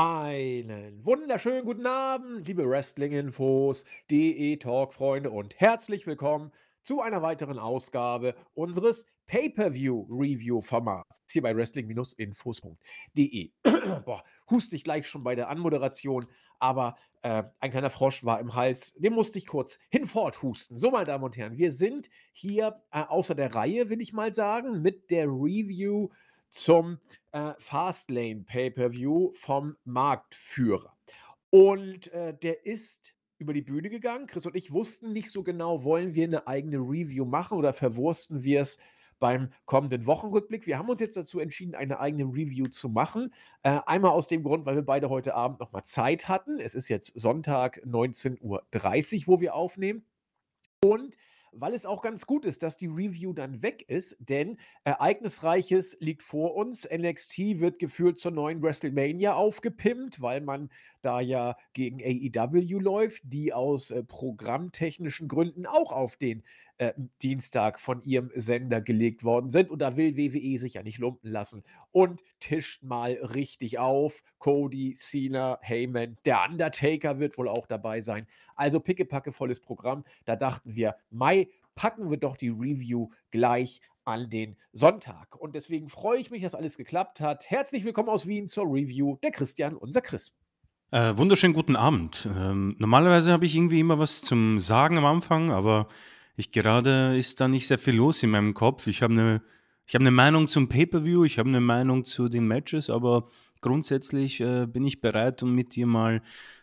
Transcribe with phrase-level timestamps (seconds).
[0.00, 6.52] Einen wunderschönen guten Abend, liebe Wrestling-Infos, DE-Talk-Freunde und herzlich willkommen
[6.84, 13.50] zu einer weiteren Ausgabe unseres Pay-Per-View-Review-Formats hier bei Wrestling-Infos.de.
[14.04, 16.26] Boah, huste ich gleich schon bei der Anmoderation,
[16.60, 20.78] aber äh, ein kleiner Frosch war im Hals, den musste ich kurz hinfort husten.
[20.78, 24.32] So, meine Damen und Herren, wir sind hier äh, außer der Reihe, will ich mal
[24.32, 26.10] sagen, mit der Review
[26.50, 26.98] zum
[27.32, 30.96] äh, Fastlane Pay-Per-View vom Marktführer.
[31.50, 34.26] Und äh, der ist über die Bühne gegangen.
[34.26, 38.42] Chris und ich wussten nicht so genau, wollen wir eine eigene Review machen oder verwursten
[38.42, 38.78] wir es
[39.18, 40.66] beim kommenden Wochenrückblick.
[40.66, 43.32] Wir haben uns jetzt dazu entschieden, eine eigene Review zu machen.
[43.62, 46.60] Äh, einmal aus dem Grund, weil wir beide heute Abend nochmal Zeit hatten.
[46.60, 50.04] Es ist jetzt Sonntag 19.30 Uhr, wo wir aufnehmen.
[50.84, 51.16] Und
[51.52, 56.22] weil es auch ganz gut ist, dass die Review dann weg ist, denn Ereignisreiches liegt
[56.22, 56.88] vor uns.
[56.90, 60.70] NXT wird gefühlt zur neuen WrestleMania aufgepimpt, weil man
[61.02, 66.42] da ja gegen AEW läuft, die aus äh, programmtechnischen Gründen auch auf den
[66.78, 69.70] äh, Dienstag von ihrem Sender gelegt worden sind.
[69.70, 71.62] Und da will WWE sich ja nicht lumpen lassen
[71.92, 74.22] und tischt mal richtig auf.
[74.38, 78.26] Cody, Cena, Heyman, der Undertaker wird wohl auch dabei sein.
[78.54, 80.04] Also pickepacke volles Programm.
[80.24, 85.36] Da dachten wir, Mai, packen wir doch die Review gleich an den Sonntag.
[85.36, 87.50] Und deswegen freue ich mich, dass alles geklappt hat.
[87.50, 89.16] Herzlich willkommen aus Wien zur Review.
[89.22, 90.34] Der Christian, unser Chris.
[90.90, 92.26] Äh, wunderschönen guten Abend.
[92.34, 95.88] Ähm, normalerweise habe ich irgendwie immer was zum Sagen am Anfang, aber
[96.38, 98.86] ich gerade ist da nicht sehr viel los in meinem Kopf.
[98.86, 99.42] Ich habe eine
[99.88, 103.30] ich habe eine Meinung zum Pay-per-View, ich habe eine Meinung zu den Matches, aber
[103.62, 106.20] grundsätzlich äh, bin ich bereit, um mit dir mal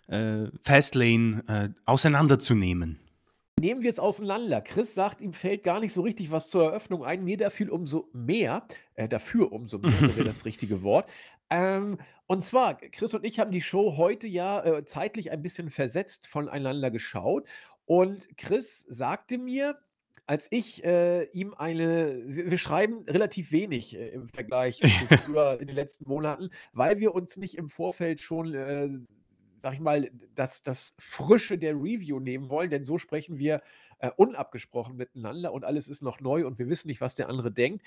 [0.07, 2.99] äh, Fastlane äh, auseinanderzunehmen.
[3.59, 4.61] Nehmen wir es auseinander.
[4.61, 7.23] Chris sagt, ihm fällt gar nicht so richtig was zur Eröffnung ein.
[7.23, 11.09] Mir dafür umso mehr, äh, dafür umso mehr wäre das richtige Wort.
[11.49, 11.97] Ähm,
[12.27, 16.27] und zwar, Chris und ich haben die Show heute ja äh, zeitlich ein bisschen versetzt
[16.27, 17.47] voneinander geschaut.
[17.85, 19.77] Und Chris sagte mir,
[20.27, 24.77] als ich äh, ihm eine, wir, wir, schreiben relativ wenig äh, im Vergleich
[25.09, 28.89] zu früher in den letzten Monaten, weil wir uns nicht im Vorfeld schon, äh,
[29.57, 33.61] sag ich mal, das, das Frische der Review nehmen wollen, denn so sprechen wir
[33.99, 37.51] äh, unabgesprochen miteinander und alles ist noch neu und wir wissen nicht, was der andere
[37.51, 37.85] denkt.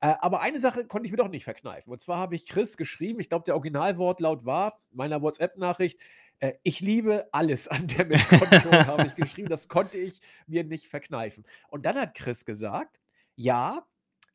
[0.00, 1.90] Äh, aber eine Sache konnte ich mir doch nicht verkneifen.
[1.90, 5.98] Und zwar habe ich Chris geschrieben, ich glaube, der Originalwortlaut war meiner WhatsApp-Nachricht,
[6.40, 9.48] äh, ich liebe alles an der Control, habe ich geschrieben.
[9.48, 11.44] Das konnte ich mir nicht verkneifen.
[11.68, 12.98] Und dann hat Chris gesagt,
[13.36, 13.86] ja,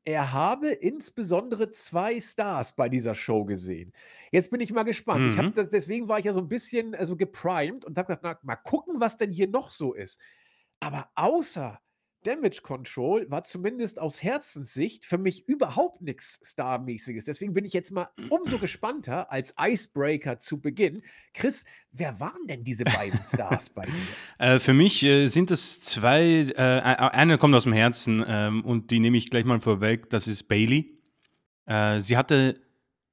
[0.05, 3.93] er habe insbesondere zwei Stars bei dieser Show gesehen.
[4.31, 5.31] Jetzt bin ich mal gespannt.
[5.31, 5.53] Ich Mhm.
[5.53, 8.57] das, deswegen war ich ja so ein bisschen also geprimed und habe gedacht, na, mal
[8.57, 10.19] gucken, was denn hier noch so ist.
[10.81, 11.79] Aber außer
[12.23, 17.25] Damage Control war zumindest aus Herzenssicht für mich überhaupt nichts Star-mäßiges.
[17.25, 21.01] Deswegen bin ich jetzt mal umso gespannter als Icebreaker zu Beginn.
[21.33, 23.91] Chris, wer waren denn diese beiden Stars bei dir?
[24.39, 28.91] Äh, für mich äh, sind es zwei, äh, eine kommt aus dem Herzen ähm, und
[28.91, 30.97] die nehme ich gleich mal vorweg, das ist Bailey.
[31.65, 32.59] Äh, sie hatte,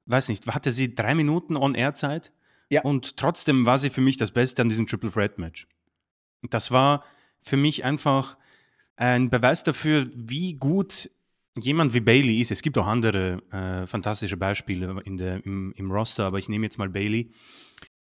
[0.06, 2.32] weiß nicht, hatte sie drei Minuten On-Air-Zeit
[2.68, 2.82] Ja.
[2.82, 5.68] und trotzdem war sie für mich das Beste an diesem Triple Threat Match.
[6.48, 7.04] Das war
[7.42, 8.36] für mich einfach
[9.00, 11.10] ein Beweis dafür, wie gut
[11.56, 12.50] jemand wie Bailey ist.
[12.50, 16.66] Es gibt auch andere äh, fantastische Beispiele in der, im, im, Roster, aber ich nehme
[16.66, 17.32] jetzt mal Bailey.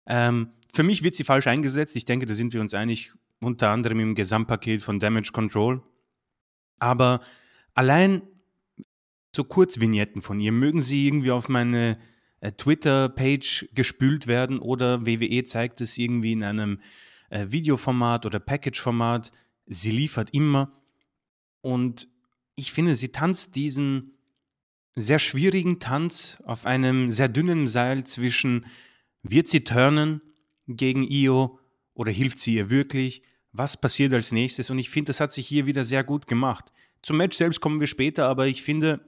[0.06, 1.94] Ähm, für mich wird sie falsch eingesetzt.
[1.94, 5.80] Ich denke, da sind wir uns einig, unter anderem im Gesamtpaket von Damage Control.
[6.80, 7.20] Aber
[7.74, 8.22] allein
[9.34, 11.98] so Kurzvignetten von ihr, mögen sie irgendwie auf meine
[12.40, 16.80] äh, Twitter-Page gespült werden oder WWE zeigt es irgendwie in einem
[17.28, 19.30] äh, Videoformat oder Package-Format.
[19.66, 20.79] Sie liefert immer.
[21.60, 22.08] Und
[22.54, 24.12] ich finde, sie tanzt diesen
[24.96, 28.66] sehr schwierigen Tanz auf einem sehr dünnen Seil zwischen,
[29.22, 30.20] wird sie turnen
[30.66, 31.58] gegen Io
[31.94, 33.22] oder hilft sie ihr wirklich?
[33.52, 34.70] Was passiert als nächstes?
[34.70, 36.72] Und ich finde, das hat sich hier wieder sehr gut gemacht.
[37.02, 39.00] Zum Match selbst kommen wir später, aber ich finde,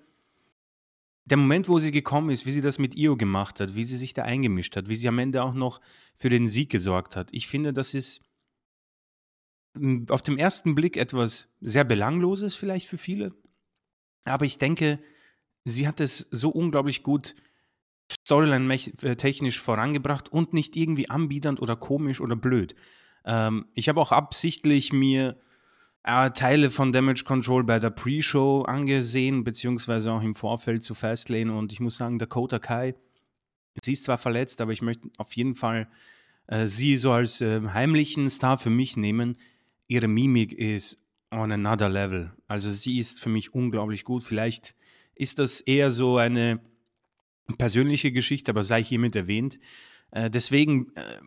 [1.24, 3.96] der Moment, wo sie gekommen ist, wie sie das mit Io gemacht hat, wie sie
[3.96, 5.80] sich da eingemischt hat, wie sie am Ende auch noch
[6.16, 8.20] für den Sieg gesorgt hat, ich finde, das ist
[10.08, 13.34] auf den ersten Blick etwas sehr Belangloses vielleicht für viele.
[14.24, 14.98] Aber ich denke,
[15.64, 17.34] sie hat es so unglaublich gut
[18.10, 22.74] Storyline-technisch vorangebracht und nicht irgendwie anbiedernd oder komisch oder blöd.
[23.24, 25.36] Ähm, ich habe auch absichtlich mir
[26.04, 31.56] äh, Teile von Damage Control bei der Pre-Show angesehen, beziehungsweise auch im Vorfeld zu Fastlane
[31.56, 32.94] und ich muss sagen, Dakota Kai,
[33.82, 35.88] sie ist zwar verletzt, aber ich möchte auf jeden Fall
[36.48, 39.38] äh, sie so als äh, heimlichen Star für mich nehmen,
[39.92, 40.98] ihre Mimik ist
[41.30, 42.32] on another level.
[42.48, 44.22] Also sie ist für mich unglaublich gut.
[44.22, 44.74] Vielleicht
[45.14, 46.60] ist das eher so eine
[47.58, 49.58] persönliche Geschichte, aber sei hiermit erwähnt.
[50.10, 51.18] Äh, deswegen, äh,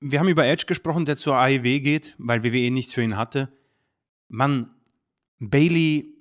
[0.00, 3.52] wir haben über Edge gesprochen, der zur AEW geht, weil WWE nichts für ihn hatte.
[4.28, 4.70] Mann,
[5.38, 6.14] Bailey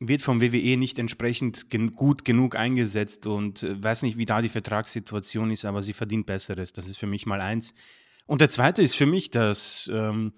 [0.00, 4.42] wird vom WWE nicht entsprechend gen gut genug eingesetzt und äh, weiß nicht, wie da
[4.42, 6.72] die Vertragssituation ist, aber sie verdient Besseres.
[6.72, 7.72] Das ist für mich mal eins.
[8.26, 10.32] Und der zweite ist für mich, das ähm,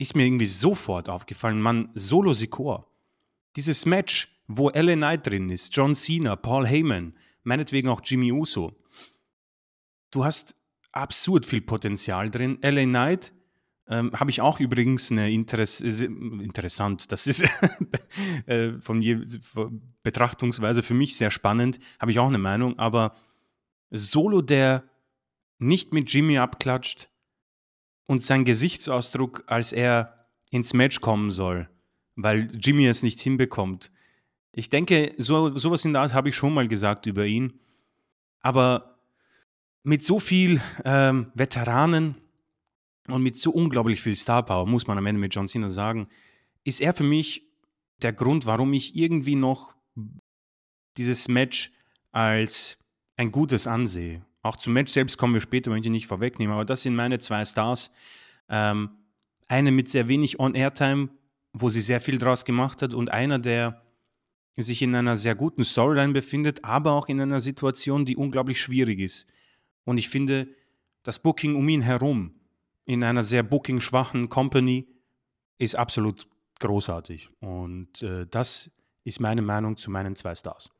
[0.00, 2.90] ist mir irgendwie sofort aufgefallen, man, Solo Sikor.
[3.56, 8.72] Dieses Match, wo LA Knight drin ist, John Cena, Paul Heyman, meinetwegen auch Jimmy Uso.
[10.10, 10.56] Du hast
[10.92, 12.58] absurd viel Potenzial drin.
[12.62, 13.32] LA Knight
[13.90, 17.44] ähm, Habe ich auch übrigens eine Interess interessant, das ist
[18.46, 23.16] äh, von, je, von Betrachtungsweise für mich sehr spannend, habe ich auch eine Meinung, aber
[23.90, 24.84] Solo, der
[25.58, 27.10] nicht mit Jimmy abklatscht
[28.10, 31.68] und sein Gesichtsausdruck, als er ins Match kommen soll,
[32.16, 33.92] weil Jimmy es nicht hinbekommt.
[34.52, 37.60] Ich denke, so, sowas in der Art habe ich schon mal gesagt über ihn.
[38.40, 38.98] Aber
[39.84, 42.16] mit so viel ähm, Veteranen
[43.06, 46.08] und mit so unglaublich viel Star Power, muss man am Ende mit John Cena sagen,
[46.64, 47.44] ist er für mich
[48.02, 49.72] der Grund, warum ich irgendwie noch
[50.96, 51.70] dieses Match
[52.10, 52.76] als
[53.16, 54.26] ein gutes ansehe.
[54.42, 57.18] Auch zum Match selbst kommen wir später, möchte ich nicht vorwegnehmen, aber das sind meine
[57.18, 57.90] zwei Stars.
[58.48, 58.90] Ähm,
[59.48, 61.10] eine mit sehr wenig On-Air-Time,
[61.52, 63.82] wo sie sehr viel draus gemacht hat, und einer, der
[64.56, 68.98] sich in einer sehr guten Storyline befindet, aber auch in einer Situation, die unglaublich schwierig
[69.00, 69.26] ist.
[69.84, 70.48] Und ich finde,
[71.02, 72.34] das Booking um ihn herum
[72.84, 74.86] in einer sehr booking-schwachen Company
[75.58, 76.26] ist absolut
[76.58, 77.30] großartig.
[77.40, 78.70] Und äh, das
[79.04, 80.70] ist meine Meinung zu meinen zwei Stars.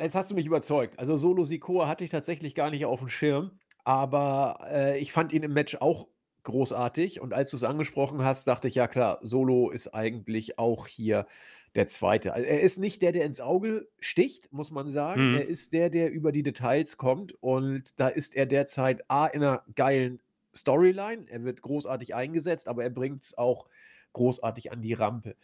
[0.00, 0.98] Jetzt hast du mich überzeugt.
[0.98, 3.52] Also Solo Sikoa hatte ich tatsächlich gar nicht auf dem Schirm,
[3.84, 6.08] aber äh, ich fand ihn im Match auch
[6.42, 7.20] großartig.
[7.20, 11.26] Und als du es angesprochen hast, dachte ich, ja klar, Solo ist eigentlich auch hier
[11.74, 12.32] der Zweite.
[12.32, 15.30] Also er ist nicht der, der ins Auge sticht, muss man sagen.
[15.30, 15.38] Mhm.
[15.38, 17.34] Er ist der, der über die Details kommt.
[17.42, 20.20] Und da ist er derzeit A in einer geilen
[20.54, 21.26] Storyline.
[21.28, 23.68] Er wird großartig eingesetzt, aber er bringt es auch
[24.12, 25.36] großartig an die Rampe.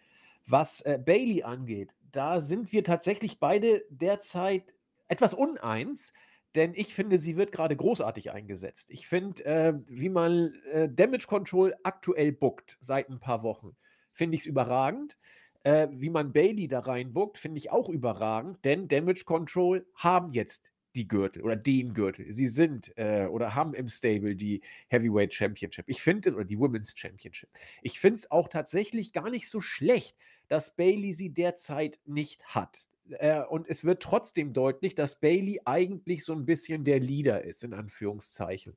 [0.46, 4.74] Was äh, Bailey angeht, da sind wir tatsächlich beide derzeit
[5.08, 6.12] etwas uneins,
[6.54, 8.90] denn ich finde, sie wird gerade großartig eingesetzt.
[8.90, 13.76] Ich finde, äh, wie man äh, Damage Control aktuell bookt seit ein paar Wochen,
[14.12, 15.18] finde ich es überragend.
[15.64, 20.72] Äh, wie man Bailey da reinbuckt, finde ich auch überragend, denn Damage Control haben jetzt
[20.96, 22.32] die Gürtel oder den Gürtel.
[22.32, 25.84] Sie sind äh, oder haben im Stable die Heavyweight Championship.
[25.88, 27.50] Ich finde, oder die Women's Championship.
[27.82, 30.16] Ich finde es auch tatsächlich gar nicht so schlecht,
[30.48, 32.88] dass Bailey sie derzeit nicht hat.
[33.10, 37.62] Äh, und es wird trotzdem deutlich, dass Bailey eigentlich so ein bisschen der Leader ist,
[37.62, 38.74] in Anführungszeichen.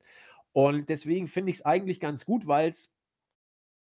[0.52, 2.92] Und deswegen finde ich es eigentlich ganz gut, weil es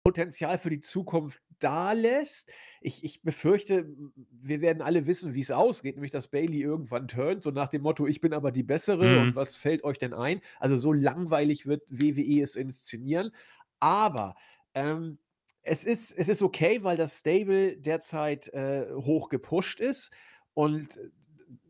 [0.03, 2.51] Potenzial für die Zukunft da lässt.
[2.81, 7.43] Ich, ich befürchte, wir werden alle wissen, wie es ausgeht, nämlich dass Bailey irgendwann turnt,
[7.43, 9.21] so nach dem Motto, ich bin aber die bessere mhm.
[9.21, 10.41] und was fällt euch denn ein?
[10.59, 13.31] Also so langweilig wird WWE es inszenieren.
[13.79, 14.35] Aber
[14.73, 15.19] ähm,
[15.61, 20.11] es, ist, es ist okay, weil das Stable derzeit äh, hoch gepusht ist
[20.53, 20.99] und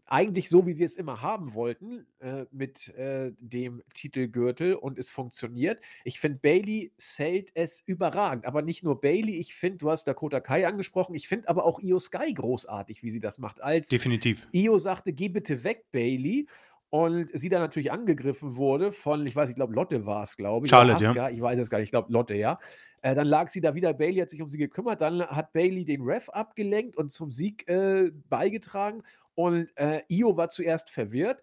[0.09, 5.09] eigentlich so, wie wir es immer haben wollten, äh, mit äh, dem Titelgürtel und es
[5.09, 5.81] funktioniert.
[6.03, 8.45] Ich finde, Bailey zählt es überragend.
[8.45, 11.80] Aber nicht nur Bailey, ich finde, du hast Dakota Kai angesprochen, ich finde aber auch
[11.80, 13.61] Io Sky großartig, wie sie das macht.
[13.61, 14.47] Als Definitiv.
[14.51, 16.47] Io sagte, geh bitte weg, Bailey.
[16.92, 20.66] Und sie dann natürlich angegriffen wurde von, ich weiß, ich glaube, Lotte war es, glaube
[20.66, 20.71] ich.
[20.71, 21.30] Charlotte, ja.
[21.30, 22.57] Ich weiß es gar nicht, ich glaube, Lotte, ja.
[23.04, 25.85] Äh, dann lag sie da wieder, Bailey hat sich um sie gekümmert, dann hat Bailey
[25.85, 29.04] den Ref abgelenkt und zum Sieg äh, beigetragen.
[29.39, 31.41] Und äh, Io war zuerst verwirrt,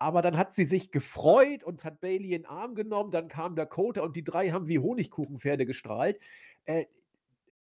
[0.00, 3.12] aber dann hat sie sich gefreut und hat Bailey in den Arm genommen.
[3.12, 6.18] Dann kam Dakota und die drei haben wie Honigkuchenpferde gestrahlt.
[6.64, 6.86] Äh,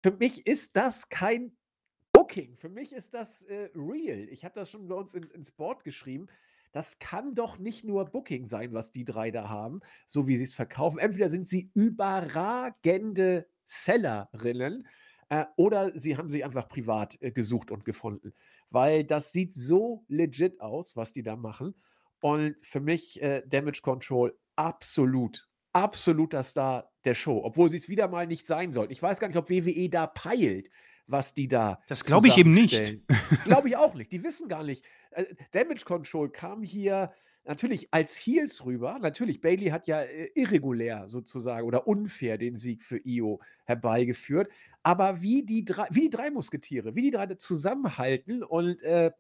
[0.04, 1.58] für mich ist das kein
[2.12, 2.56] Booking.
[2.56, 4.28] Für mich ist das äh, real.
[4.30, 6.28] Ich habe das schon bei uns ins, ins Board geschrieben.
[6.72, 10.44] Das kann doch nicht nur Booking sein, was die drei da haben, so wie sie
[10.44, 11.00] es verkaufen.
[11.00, 14.86] Entweder sind sie überragende Sellerinnen
[15.34, 18.34] äh, oder sie haben sich einfach privat äh, gesucht und gefunden.
[18.70, 21.74] Weil das sieht so legit aus, was die da machen.
[22.22, 27.42] Und für mich äh, Damage Control absolut, absoluter Star der Show.
[27.44, 28.94] Obwohl sie es wieder mal nicht sein sollten.
[28.94, 30.70] Ich weiß gar nicht, ob WWE da peilt,
[31.08, 31.80] was die da.
[31.88, 33.02] Das glaube ich eben nicht.
[33.44, 34.12] glaube ich auch nicht.
[34.12, 34.86] Die wissen gar nicht.
[35.12, 37.12] Äh, Damage Control kam hier
[37.46, 39.00] natürlich als Heels rüber.
[39.00, 44.50] Natürlich, Bailey hat ja äh, irregulär sozusagen oder unfair den Sieg für Io herbeigeführt.
[44.82, 49.12] Aber wie die drei, wie die drei Musketiere, wie die drei zusammenhalten und äh,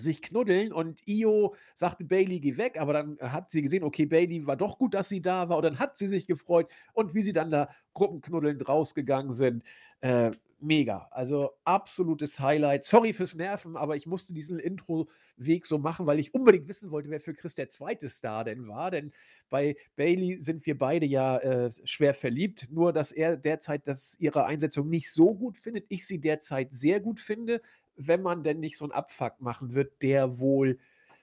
[0.00, 4.46] sich knuddeln und Io sagte Bailey, geh weg, aber dann hat sie gesehen, okay, Bailey
[4.46, 7.22] war doch gut, dass sie da war und dann hat sie sich gefreut und wie
[7.22, 9.62] sie dann da gruppenknuddelnd rausgegangen sind,
[10.00, 11.08] äh, mega.
[11.10, 12.84] Also absolutes Highlight.
[12.84, 17.10] Sorry fürs Nerven, aber ich musste diesen Intro-Weg so machen, weil ich unbedingt wissen wollte,
[17.10, 18.90] wer für Chris der zweite Star denn war.
[18.90, 19.12] Denn
[19.50, 22.68] bei Bailey sind wir beide ja äh, schwer verliebt.
[22.70, 25.86] Nur, dass er derzeit das, ihre Einsetzung nicht so gut findet.
[25.88, 27.60] Ich sie derzeit sehr gut finde,
[27.96, 30.78] wenn man denn nicht so einen Abfuck machen wird, der wohl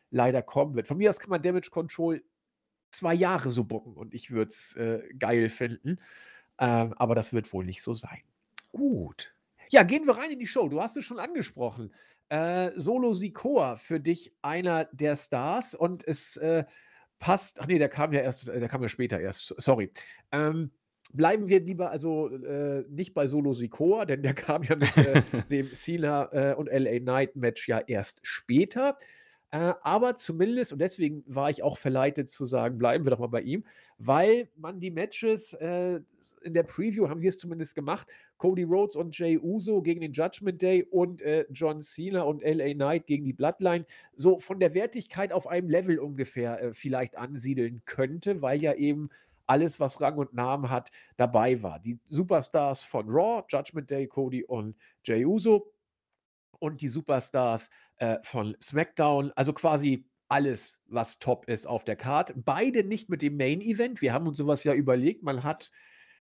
[0.09, 0.87] leider kommen wird.
[0.87, 2.23] Von mir aus kann man Damage Control
[2.91, 5.97] zwei Jahre so bucken und ich würde es äh, geil finden.
[6.59, 8.21] Ähm, aber das wird wohl nicht so sein.
[8.71, 9.33] Gut.
[9.69, 10.67] Ja, gehen wir rein in die Show.
[10.67, 11.93] Du hast es schon angesprochen.
[12.29, 16.65] Äh, Solo Sikoa für dich einer der Stars und es äh,
[17.19, 17.61] passt.
[17.61, 19.53] Ach nee, der kam ja erst, der kam ja später erst.
[19.57, 19.91] Sorry.
[20.31, 20.71] Ähm,
[21.13, 25.21] bleiben wir lieber also äh, nicht bei Solo Sikoa, denn der kam ja mit äh,
[25.49, 28.97] dem Cena äh, und LA Knight Match ja erst später.
[29.53, 33.27] Äh, aber zumindest, und deswegen war ich auch verleitet zu sagen, bleiben wir doch mal
[33.27, 33.65] bei ihm,
[33.97, 35.99] weil man die Matches äh,
[36.41, 38.07] in der Preview haben wir es zumindest gemacht.
[38.37, 42.73] Cody Rhodes und Jay Uso gegen den Judgment Day und äh, John Cena und LA
[42.73, 47.81] Knight gegen die Bloodline so von der Wertigkeit auf einem Level ungefähr äh, vielleicht ansiedeln
[47.83, 49.09] könnte, weil ja eben
[49.47, 51.79] alles, was Rang und Namen hat, dabei war.
[51.79, 55.73] Die Superstars von Raw, Judgment Day, Cody und Jay Uso
[56.61, 59.31] und die Superstars äh, von SmackDown.
[59.35, 62.33] Also quasi alles, was top ist auf der Karte.
[62.37, 64.01] Beide nicht mit dem Main Event.
[64.01, 65.23] Wir haben uns sowas ja überlegt.
[65.23, 65.71] Man hat,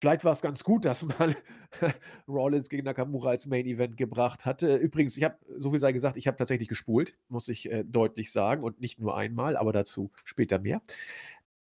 [0.00, 1.34] vielleicht war es ganz gut, dass man
[2.28, 4.76] Rollins gegen Nakamura als Main Event gebracht hatte.
[4.76, 8.32] Übrigens, ich habe, so viel sei gesagt, ich habe tatsächlich gespult, muss ich äh, deutlich
[8.32, 8.62] sagen.
[8.62, 10.80] Und nicht nur einmal, aber dazu später mehr.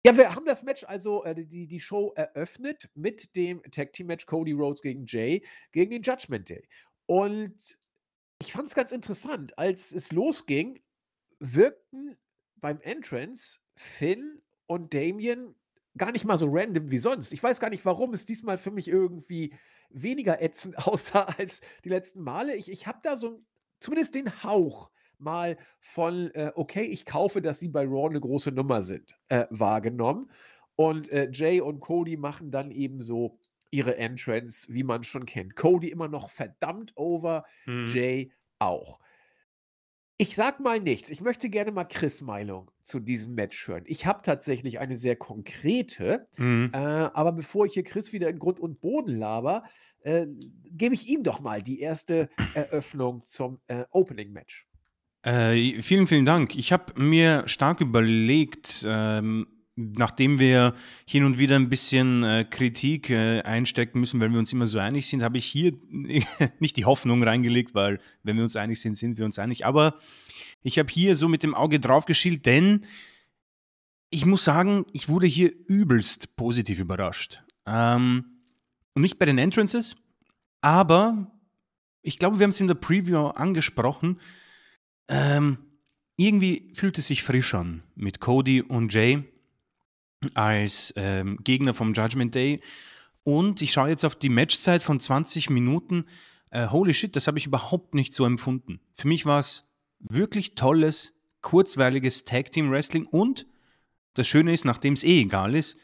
[0.05, 4.07] Ja, wir haben das Match also, äh, die, die Show eröffnet mit dem Tag Team
[4.07, 6.67] Match Cody Rhodes gegen Jay gegen den Judgment Day.
[7.07, 7.77] Und
[8.41, 9.57] ich fand es ganz interessant.
[9.57, 10.81] Als es losging,
[11.39, 12.17] wirkten
[12.55, 15.55] beim Entrance Finn und Damien
[15.97, 17.33] gar nicht mal so random wie sonst.
[17.33, 19.53] Ich weiß gar nicht, warum es diesmal für mich irgendwie
[19.89, 22.55] weniger ätzend aussah als die letzten Male.
[22.55, 23.43] Ich, ich habe da so
[23.79, 28.51] zumindest den Hauch mal von, äh, okay, ich kaufe, dass sie bei Raw eine große
[28.51, 30.31] Nummer sind, äh, wahrgenommen.
[30.75, 33.37] Und äh, Jay und Cody machen dann eben so
[33.71, 35.55] ihre Entrance, wie man schon kennt.
[35.55, 37.87] Cody immer noch verdammt over, mhm.
[37.87, 38.99] Jay auch.
[40.17, 41.09] Ich sag mal nichts.
[41.09, 43.83] Ich möchte gerne mal Chris Meinung zu diesem Match hören.
[43.87, 46.69] Ich habe tatsächlich eine sehr konkrete, mhm.
[46.73, 49.63] äh, aber bevor ich hier Chris wieder in Grund und Boden laber,
[50.01, 50.27] äh,
[50.65, 54.67] gebe ich ihm doch mal die erste Eröffnung zum äh, Opening Match.
[55.23, 56.55] Äh, vielen, vielen Dank.
[56.55, 60.75] Ich habe mir stark überlegt, ähm, nachdem wir
[61.05, 64.79] hin und wieder ein bisschen äh, Kritik äh, einstecken müssen, weil wir uns immer so
[64.79, 65.73] einig sind, habe ich hier
[66.59, 69.65] nicht die Hoffnung reingelegt, weil wenn wir uns einig sind, sind wir uns einig.
[69.65, 69.99] Aber
[70.61, 72.81] ich habe hier so mit dem Auge drauf geschielt, denn
[74.09, 77.41] ich muss sagen, ich wurde hier übelst positiv überrascht.
[77.65, 78.25] Ähm,
[78.93, 79.95] nicht bei den Entrances,
[80.59, 81.31] aber
[82.01, 84.19] ich glaube, wir haben es in der Preview angesprochen.
[85.07, 85.59] Ähm,
[86.17, 89.30] irgendwie fühlt es sich frisch an mit Cody und Jay
[90.33, 92.59] als ähm, Gegner vom Judgment Day.
[93.23, 96.05] Und ich schaue jetzt auf die Matchzeit von 20 Minuten.
[96.51, 98.79] Äh, holy shit, das habe ich überhaupt nicht so empfunden.
[98.93, 103.05] Für mich war es wirklich tolles, kurzweiliges Tag Team Wrestling.
[103.05, 103.45] Und
[104.13, 105.77] das Schöne ist, nachdem es eh egal ist,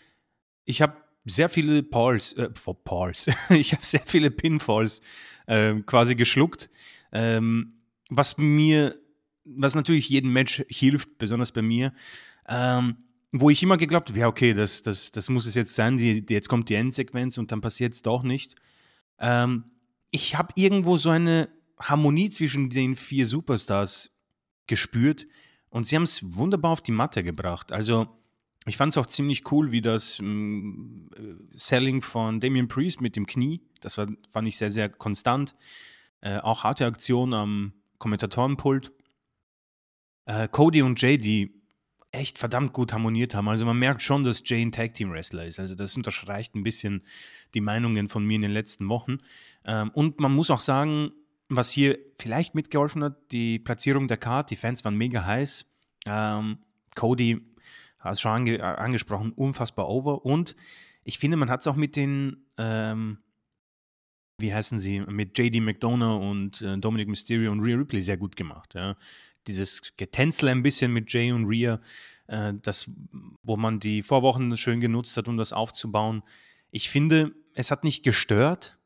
[0.65, 2.49] ich habe sehr viele Pauls, äh,
[2.83, 5.01] Pauls, ich habe sehr viele Pinfalls
[5.45, 6.69] äh, quasi geschluckt,
[7.11, 7.73] ähm,
[8.09, 8.97] was mir,
[9.43, 11.93] was natürlich jedem Match hilft, besonders bei mir.
[12.47, 12.97] Ähm,
[13.31, 16.25] wo ich immer geglaubt habe, ja, okay, das, das, das muss es jetzt sein, die,
[16.25, 18.55] die jetzt kommt die Endsequenz und dann passiert es doch nicht.
[19.19, 19.65] Ähm,
[20.11, 24.11] ich habe irgendwo so eine Harmonie zwischen den vier Superstars
[24.65, 25.27] gespürt
[25.69, 27.71] und sie haben es wunderbar auf die Matte gebracht.
[27.71, 28.07] Also,
[28.65, 31.09] ich fand es auch ziemlich cool, wie das ähm,
[31.53, 35.55] Selling von Damien Priest mit dem Knie, das war, fand ich sehr, sehr konstant.
[36.21, 38.91] Äh, auch harte Aktion am Kommentatorenpult.
[40.25, 41.56] Äh, Cody und Jay, die
[42.11, 43.49] echt verdammt gut harmoniert haben.
[43.49, 45.59] Also man merkt schon, dass Jay ein Tag Team Wrestler ist.
[45.59, 47.03] Also das unterstreicht ein bisschen
[47.53, 49.17] die Meinungen von mir in den letzten Wochen.
[49.65, 51.11] Ähm, und man muss auch sagen,
[51.49, 54.51] was hier vielleicht mitgeholfen hat, die Platzierung der Card.
[54.51, 55.65] Die Fans waren mega heiß.
[56.05, 56.59] Ähm,
[56.95, 57.41] Cody
[57.99, 60.25] hat es schon ange angesprochen, unfassbar over.
[60.25, 60.55] Und
[61.03, 63.19] ich finde, man hat es auch mit den, ähm,
[64.39, 68.35] wie heißen sie, mit JD McDonough und äh, Dominic Mysterio und Rhea Ripley sehr gut
[68.35, 68.75] gemacht.
[68.75, 68.95] Ja
[69.47, 71.79] dieses Getänzel ein bisschen mit Jay und Rhea,
[72.27, 72.91] äh, das,
[73.43, 76.23] wo man die Vorwochen schön genutzt hat, um das aufzubauen.
[76.71, 78.77] Ich finde, es hat nicht gestört,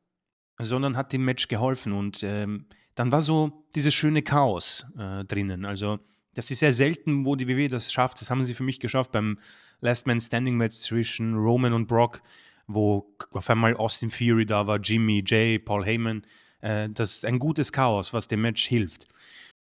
[0.59, 1.93] sondern hat dem Match geholfen.
[1.93, 2.65] Und ähm,
[2.95, 5.65] dann war so dieses schöne Chaos äh, drinnen.
[5.65, 5.99] Also,
[6.33, 8.21] das ist sehr selten, wo die WWE das schafft.
[8.21, 9.39] Das haben sie für mich geschafft beim
[9.81, 12.21] Last Man Standing Match zwischen Roman und Brock,
[12.67, 16.21] wo auf einmal Austin Fury da war, Jimmy, Jay, Paul Heyman.
[16.61, 19.07] äh, das ein gutes Chaos, was dem Match hilft.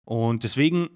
[0.05, 0.89] Und deswegen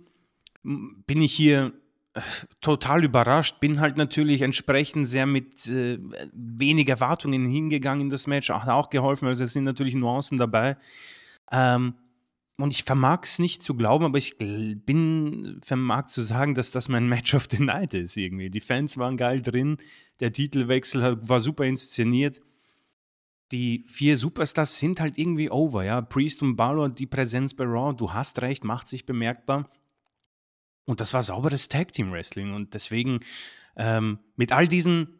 [0.64, 1.74] bin ich hier
[2.14, 2.22] äh,
[2.62, 6.00] total überrascht, bin halt natürlich entsprechend sehr mit äh,
[6.34, 10.78] wenig Erwartungen hingegangen in das Match, hat auch geholfen, also es sind natürlich Nuancen dabei.
[11.52, 11.96] Ähm,
[12.60, 16.90] und ich vermag es nicht zu glauben, aber ich bin vermag zu sagen, dass das
[16.90, 18.50] mein Match of the Night ist irgendwie.
[18.50, 19.78] Die Fans waren geil drin,
[20.20, 22.42] der Titelwechsel war super inszeniert.
[23.52, 26.02] Die vier Superstars sind halt irgendwie over, ja.
[26.02, 29.70] Priest und Balor, die Präsenz bei Raw, du hast recht, macht sich bemerkbar.
[30.86, 32.54] Und das war sauberes Tag Team Wrestling.
[32.54, 33.20] Und deswegen
[33.76, 35.20] ähm, mit all diesen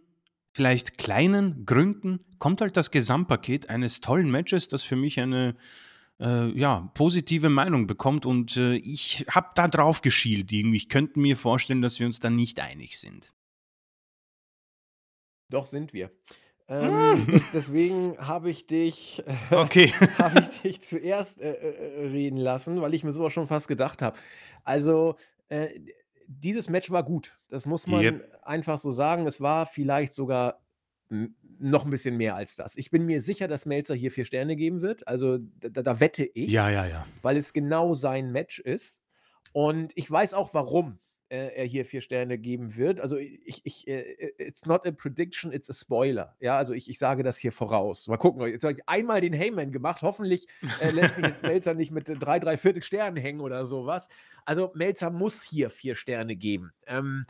[0.54, 5.56] vielleicht kleinen Gründen kommt halt das Gesamtpaket eines tollen Matches, das für mich eine
[6.20, 8.26] äh, ja, positive Meinung bekommt.
[8.26, 10.52] Und äh, ich habe da drauf geschielt.
[10.52, 10.78] Irgendwie.
[10.78, 13.34] Ich könnte mir vorstellen, dass wir uns da nicht einig sind.
[15.50, 16.12] Doch sind wir.
[16.70, 19.94] Ähm, das, deswegen habe ich dich, äh, okay.
[20.18, 24.02] habe ich dich zuerst äh, äh, reden lassen, weil ich mir sowas schon fast gedacht
[24.02, 24.18] habe.
[24.64, 25.16] Also
[25.50, 25.70] äh,
[26.28, 27.40] dieses Match war gut.
[27.50, 28.40] Das muss man Yep.
[28.42, 29.26] einfach so sagen.
[29.28, 30.60] Es war vielleicht sogar
[31.60, 32.76] noch ein bisschen mehr als das.
[32.76, 35.08] Ich bin mir sicher, dass Melzer hier vier Sterne geben wird.
[35.08, 37.08] Also da, da wette ich, Ja, ja, ja.
[37.22, 39.02] weil es genau sein Match ist.
[39.54, 43.02] Und ich weiß auch warum äh, er hier vier Sterne geben wird.
[43.02, 46.36] Also ich, ich, äh, it's not a prediction, it's a spoiler.
[46.40, 48.08] Ja, also ich, ich sage das hier voraus.
[48.08, 50.02] Mal gucken, jetzt habe ich einmal den Heyman gemacht.
[50.02, 50.48] Hoffentlich
[50.80, 54.10] äh, lässt mich jetzt Melzer nicht mit drei, drei Viertel Sternen hängen oder sowas.
[54.46, 56.74] Also Melzer muss hier vier Sterne geben.
[56.86, 57.26] Ähm,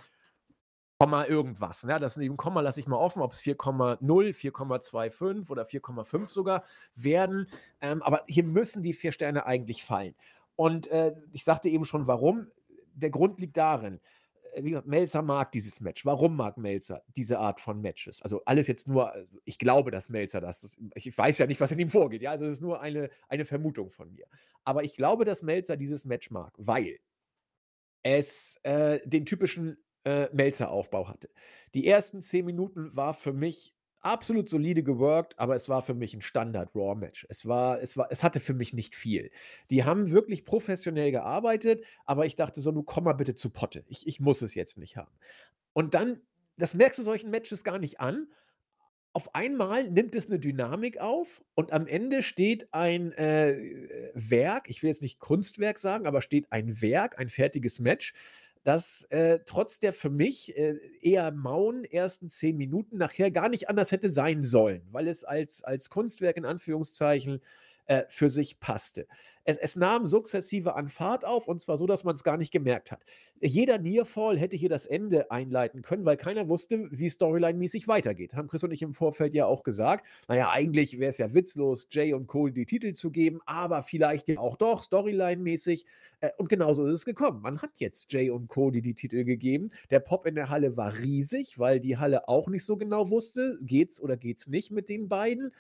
[1.00, 1.84] Komma irgendwas.
[1.86, 2.00] Ne?
[2.00, 6.64] Das neben Komma lasse ich mal offen, ob es 4,0, 4,25 oder 4,5 sogar
[6.96, 7.48] werden.
[7.82, 10.16] Ähm, aber hier müssen die vier Sterne eigentlich fallen.
[10.56, 12.48] Und äh, ich sagte eben schon, warum
[12.98, 14.00] der Grund liegt darin,
[14.54, 16.06] äh, wie gesagt, Melzer mag dieses Match.
[16.06, 18.22] Warum mag Melzer diese Art von Matches?
[18.22, 21.72] Also alles jetzt nur, also ich glaube, dass Melzer das, ich weiß ja nicht, was
[21.72, 24.26] in ihm vorgeht, ja, also es ist nur eine, eine Vermutung von mir.
[24.64, 27.00] Aber ich glaube, dass Melzer dieses Match mag, weil
[28.04, 31.30] es äh, den typischen äh, Melzer-Aufbau hatte.
[31.74, 36.14] Die ersten zehn Minuten war für mich absolut solide geworkt, aber es war für mich
[36.14, 37.26] ein Standard-Raw-Match.
[37.30, 39.32] Es war, es war, es hatte für mich nicht viel.
[39.70, 43.84] Die haben wirklich professionell gearbeitet, aber ich dachte so, nun komm mal bitte zu Potte.
[43.88, 45.12] Ich, ich muss es jetzt nicht haben.
[45.74, 46.22] Und dann,
[46.58, 48.28] das merkst du solchen Matches gar nicht an.
[49.14, 54.84] Auf einmal nimmt es eine Dynamik auf und am Ende steht ein äh, Werk, ich
[54.84, 58.14] will jetzt nicht Kunstwerk sagen, aber steht ein Werk, ein fertiges Match,
[58.64, 63.70] dass äh, trotz der für mich äh, eher mauen ersten zehn Minuten nachher gar nicht
[63.70, 67.42] anders hätte sein sollen, weil es als, als Kunstwerk in Anführungszeichen
[67.88, 69.08] äh, für sich passte.
[69.44, 72.52] Es, es, nahm sukzessive an Fahrt auf und zwar so, dass man es gar nicht
[72.52, 73.02] gemerkt hat.
[73.40, 78.34] Jeder Nearfall hätte hier das Ende einleiten können, weil keiner wusste, wie Storyline-mäßig weitergeht.
[78.34, 80.06] Haben Chris und ich im Vorfeld ja auch gesagt.
[80.28, 84.28] Naja, eigentlich wäre es ja witzlos, Jay und Cole die Titel zu geben, aber vielleicht
[84.28, 85.86] ja auch doch Storyline-mäßig.
[86.20, 87.42] Äh, und genauso ist es gekommen.
[87.42, 89.70] Man hat jetzt Jay und Cody die Titel gegeben.
[89.92, 93.58] Der Pop in der Halle war riesig, weil die Halle auch nicht so genau wusste,
[93.62, 95.54] geht's oder geht's nicht mit den beiden.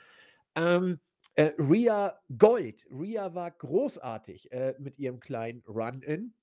[0.56, 1.00] Ähm,
[1.38, 2.88] äh, Ria Gold.
[2.92, 6.34] Ria war großartig äh, mit ihrem kleinen Run-In.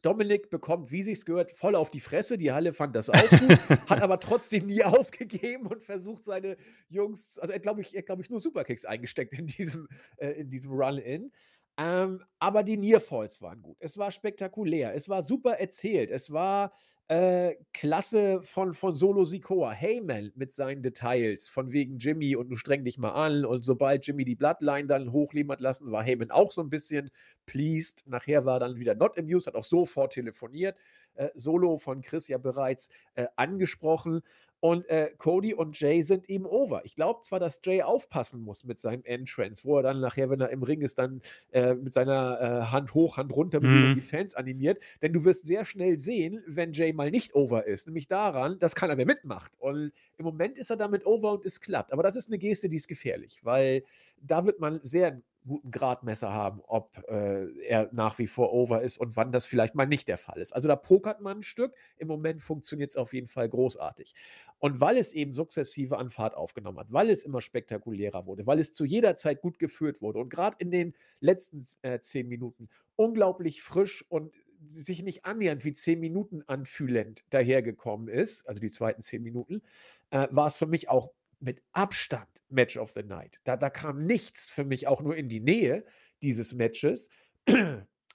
[0.00, 2.38] Dominik bekommt, wie sich's gehört, voll auf die Fresse.
[2.38, 3.58] Die Halle fand das auch gut,
[3.90, 6.56] hat aber trotzdem nie aufgegeben und versucht seine
[6.88, 10.72] Jungs, also er glaube ich, er glaube ich nur Superkicks eingesteckt in diesem, äh, diesem
[10.72, 11.32] Run-In.
[11.76, 13.76] Ähm, aber die Nearfalls waren gut.
[13.80, 14.94] Es war spektakulär.
[14.94, 16.10] Es war super erzählt.
[16.10, 16.72] Es war
[17.08, 19.70] äh, klasse von, von Solo Sikoa.
[19.72, 23.44] Heyman mit seinen Details, von wegen Jimmy und du streng dich mal an.
[23.44, 27.10] Und sobald Jimmy die Bloodline dann hochleben hat lassen, war Heyman auch so ein bisschen
[27.46, 28.04] pleased.
[28.06, 30.76] Nachher war dann wieder not amused, hat auch sofort telefoniert.
[31.14, 34.20] Äh, Solo von Chris ja bereits äh, angesprochen.
[34.60, 36.84] Und äh, Cody und Jay sind eben over.
[36.84, 40.40] Ich glaube zwar, dass Jay aufpassen muss mit seinem Entrance, wo er dann nachher, wenn
[40.40, 43.94] er im Ring ist, dann äh, mit seiner Hand hoch, Hand runter mhm.
[43.94, 44.82] die Fans animiert.
[45.00, 47.86] Denn du wirst sehr schnell sehen, wenn Jay mal nicht over ist.
[47.86, 49.58] Nämlich daran, dass keiner mehr mitmacht.
[49.58, 51.92] Und im Moment ist er damit over und es klappt.
[51.94, 53.84] Aber das ist eine Geste, die ist gefährlich, weil
[54.20, 58.98] da wird man sehr guten Gradmesser haben, ob äh, er nach wie vor over ist
[58.98, 60.52] und wann das vielleicht mal nicht der Fall ist.
[60.52, 61.74] Also da pokert man ein Stück.
[61.96, 64.14] Im Moment funktioniert es auf jeden Fall großartig.
[64.58, 68.58] Und weil es eben sukzessive an Fahrt aufgenommen hat, weil es immer spektakulärer wurde, weil
[68.58, 72.68] es zu jeder Zeit gut geführt wurde und gerade in den letzten äh, zehn Minuten
[72.96, 74.32] unglaublich frisch und
[74.66, 79.62] sich nicht annähernd wie zehn Minuten anfühlend dahergekommen ist, also die zweiten zehn Minuten,
[80.10, 83.40] äh, war es für mich auch mit Abstand Match of the Night.
[83.44, 85.84] Da, da kam nichts für mich auch nur in die Nähe
[86.22, 87.10] dieses Matches.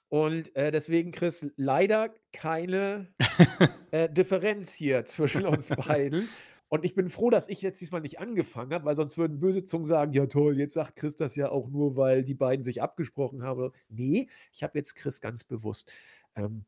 [0.08, 3.12] Und äh, deswegen, Chris, leider keine
[3.90, 6.28] äh, Differenz hier zwischen uns beiden.
[6.68, 9.64] Und ich bin froh, dass ich jetzt diesmal nicht angefangen habe, weil sonst würden böse
[9.64, 12.82] Zungen sagen: „Ja toll, jetzt sagt Chris das ja auch nur, weil die beiden sich
[12.82, 15.92] abgesprochen haben.“ Ne, ich habe jetzt Chris ganz bewusst,
[16.36, 16.64] ähm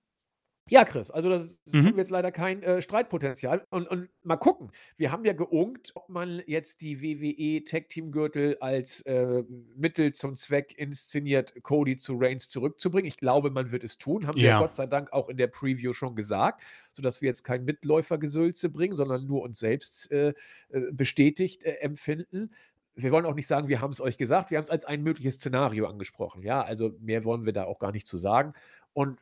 [0.68, 1.86] ja, Chris, also das Mhm.
[1.86, 4.72] haben wir jetzt leider kein, äh, Streitpotenzial und und mal gucken.
[4.96, 9.44] Wir haben ja geunkt, ob man jetzt die WWE Tag Team Gürtel als, äh,
[9.76, 13.06] Mittel zum Zweck inszeniert, Cody zu Reigns zurückzubringen.
[13.06, 14.58] Ich glaube, man wird es tun, haben wir ja Ja.
[14.58, 18.96] Gott sei Dank auch in der Preview schon gesagt, sodass wir jetzt kein Mitläufergesülze bringen,
[18.96, 20.30] sondern nur uns selbst, äh,
[20.70, 22.50] äh, bestätigt, äh, empfinden.
[22.96, 25.86] Wir wollen auch nicht sagen, wir haben's euch gesagt, wir haben's als ein mögliches Szenario
[25.86, 26.62] angesprochen, ja?
[26.62, 28.54] Also, mehr wollen wir da auch gar nicht zu sagen.
[28.94, 29.18] Und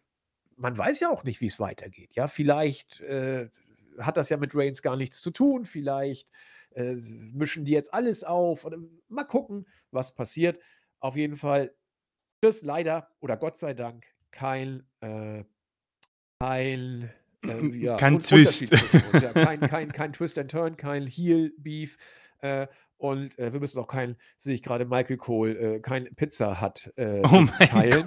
[0.57, 2.27] man weiß ja auch nicht, wie's weitergeht, ja?
[2.27, 3.49] Vielleicht, äh,
[3.99, 6.29] hat das ja mit Reigns gar nichts zu tun, vielleicht,
[6.71, 6.97] äh,
[7.33, 10.61] mischen die jetzt alles auf oder mal gucken, was passiert.
[10.99, 11.75] Auf jeden Fall
[12.40, 15.45] ist leider oder Gott sei Dank kein, äh
[16.40, 17.11] kein,
[17.43, 18.71] äh, ja, Kein Twist.
[19.12, 19.33] Ja.
[19.33, 21.97] Kein kein kein Twist and Turn, kein Heel Beef,
[22.40, 26.61] äh, und, äh, wir müssen auch kein sehe ich grade Michael Cole, äh, kein Pizza
[26.61, 28.05] Hut, äh, Oh teilen.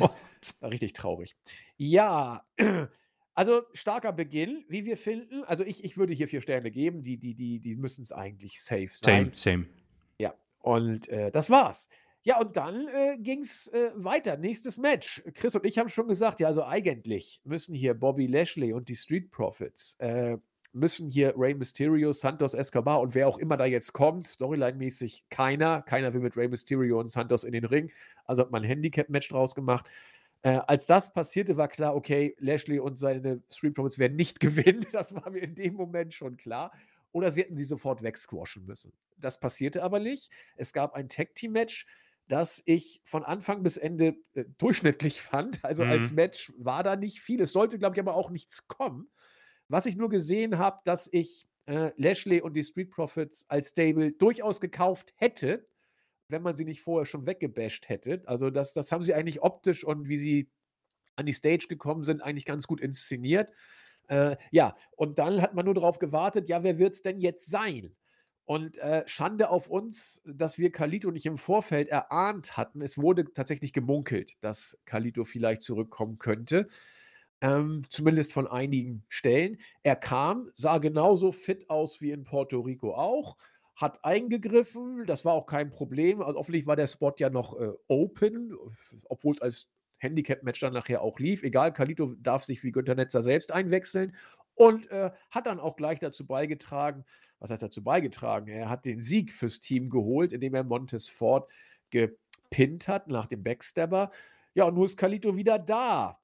[0.62, 1.36] Richtig traurig.
[1.78, 2.46] Ja,
[3.34, 5.44] also starker Beginn, wie wir finden.
[5.44, 7.04] Also, ich ich würde hier 4 Sterne geben.
[7.04, 9.32] Die die die die müssen's eigentlich safe Same, sein.
[9.36, 9.66] same.
[10.18, 11.90] Ja, und, äh, das war's.
[12.24, 14.36] Ja, und dann, äh, ging's, äh, weiter.
[14.36, 15.24] Nächstes Match.
[15.34, 18.98] Chris und ich haben schon gesagt, ja, also eigentlich müssen hier Bobby Lashley und die
[18.98, 20.38] Street Profits, äh,
[20.80, 25.82] müssen hier Rey Mysterio, Santos Escobar und wer auch immer da jetzt kommt, storyline-mäßig keiner.
[25.84, 27.92] Keiner will mit Rey Mysterio und Santos in den Ring.
[28.26, 29.90] Also hat man 'n Handicap-Match draus gemacht.
[30.44, 34.86] Äh, als das passierte, war klar, okay, Lashley und seine Street Profits werden nicht gewinnen.
[34.92, 36.72] Das war mir in dem Moment schon klar.
[37.12, 38.94] Oder sie hätten sie sofort wegsquashen müssen.
[39.18, 40.30] Das passierte aber nicht.
[40.56, 41.88] Es gab ein Tag-Team-Match,
[42.28, 45.64] das ich von Anfang bis Ende, äh, durchschnittlich fand.
[45.66, 46.16] Also, als Mhm.
[46.16, 47.42] Match war da nicht viel.
[47.42, 49.10] Es sollte, glaube ich, aber auch nichts kommen.
[49.70, 54.12] Was ich nur gesehen habe, dass ich, äh, Lashley und die Street Profits als Stable
[54.14, 55.68] durchaus gekauft hätte,
[56.30, 58.22] wenn man sie nicht vorher schon weggebasht hätte.
[58.26, 60.50] Also, das das haben sie eigentlich optisch und wie sie
[61.16, 63.50] an die Stage gekommen sind, eigentlich ganz gut inszeniert.
[64.08, 67.96] Äh, ja, und dann hat man nur drauf gewartet, ja, wer wird's denn jetzt sein?
[68.46, 72.82] Und, äh, Schande auf uns, dass wir Carlito nicht im Vorfeld erahnt hatten.
[72.82, 76.68] Es wurde tatsächlich gemunkelt, dass Carlito vielleicht zurückkommen könnte,
[77.42, 79.60] ähm, zumindest von einigen Stellen.
[79.84, 83.38] Er kam, sah genauso fit aus wie in Puerto Rico auch,
[83.76, 86.22] hat eingegriffen, das war auch kein Problem.
[86.22, 88.56] Also, offensichtlich war der Spot ja noch, äh, open,
[89.04, 89.70] obwohl's als
[90.00, 91.44] Handicap-Match dann nachher auch lief.
[91.44, 94.16] Egal, Carlito darf sich wie Günther Netzer selbst einwechseln
[94.56, 97.06] und, äh, hat dann auch gleich dazu beigetragen
[97.40, 98.48] was heißt dazu beigetragen?
[98.48, 101.50] Er hat den Sieg fürs Team geholt, indem er Montez Ford
[101.90, 104.12] gepinnt hat nach dem Backstabber.
[104.54, 106.20] Ja, und nun ist Carlito wieder da.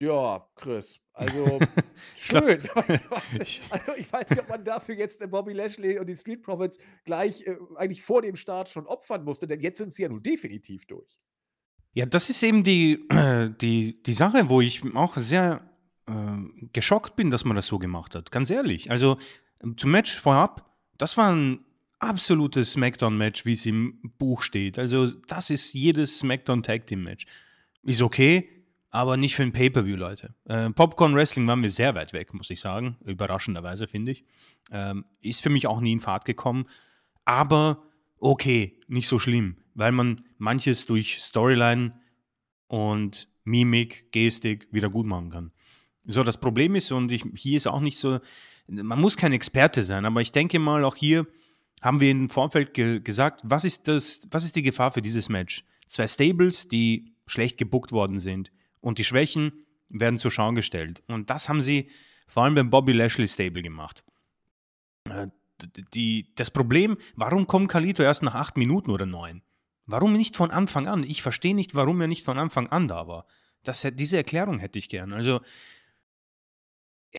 [0.00, 1.58] Ja, Chris, also
[2.16, 2.58] schön.
[2.62, 5.98] Ich weiß nicht ich also, ich weiß nicht, ob man dafür jetzt, äh, Bobby Lashley
[5.98, 9.76] und die Street Profits gleich, äh, eigentlich vor dem Start schon opfern musste, denn jetzt
[9.76, 11.18] sind sie ja nun definitiv durch.
[11.92, 15.68] Ja, das ist eben die äh, die die Sache, wo ich auch sehr,
[16.08, 18.90] ähm, geschockt bin, dass man das so gemacht hat, ganz ehrlich.
[18.90, 19.18] Also,
[19.76, 21.62] zum Match vorab, das war 'n
[21.98, 24.78] absolutes Smackdown-Match, wie's im Buch steht.
[24.78, 27.26] Also, das ist jedes Smackdown Tag Team Match.
[27.82, 28.59] Ist okay,
[28.90, 30.34] aber nicht für 'n Pay-per-View, Leute.
[30.44, 34.24] Äh, Popcorn Wrestling waren wir sehr weit weg, muss ich sagen, überraschenderweise, finde ich.
[34.72, 36.66] Ähm, ist für mich auch nie in Fahrt gekommen,
[37.24, 37.84] aber
[38.18, 41.94] okay, nicht so schlimm, weil man manches durch Storyline
[42.66, 45.52] und Mimik, Gestik wieder gutmachen kann.
[46.04, 48.18] So, das Problem ist und ich hier ist auch nicht so
[48.68, 51.26] man muss kein Experte sein, aber ich denke mal, auch hier
[51.82, 55.28] haben wir im Vorfeld ge gesagt, was ist das was ist die Gefahr für dieses
[55.28, 55.64] Match?
[55.88, 61.02] 2 Stables, die schlecht gebookt worden sind und die Schwächen werden zur Schau gestellt.
[61.08, 61.90] Und das haben sie
[62.26, 64.04] vor allem beim Bobby Lashley Stable gemacht.
[65.08, 65.28] Äh,
[65.94, 69.42] die das Problem, warum kommt Carlito erst nach 8 Minuten oder 9?
[69.84, 71.02] Warum nicht von Anfang an?
[71.02, 73.26] Ich verstehe nicht, warum er nicht von Anfang an da war.
[73.62, 75.12] Das diese Erklärung hätte ich gern.
[75.12, 75.40] Also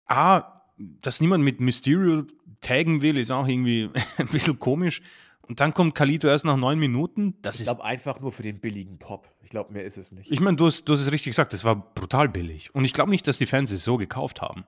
[0.07, 2.25] A, dass niemand mit Mysterio
[2.61, 5.01] taggen will, ist auch irgendwie ein bisschen komisch.
[5.47, 7.35] Und dann kommt Carlito erst nach 9 Minuten.
[7.41, 9.29] Das Ich glaube einfach nur für den billigen Pop.
[9.43, 10.31] Ich glaube, mehr ist es nicht.
[10.31, 12.73] ich meine, du hast du hast es richtig gesagt, das war brutal billig.
[12.73, 14.65] Und ich glaube nicht, dass die Fans es so gekauft haben.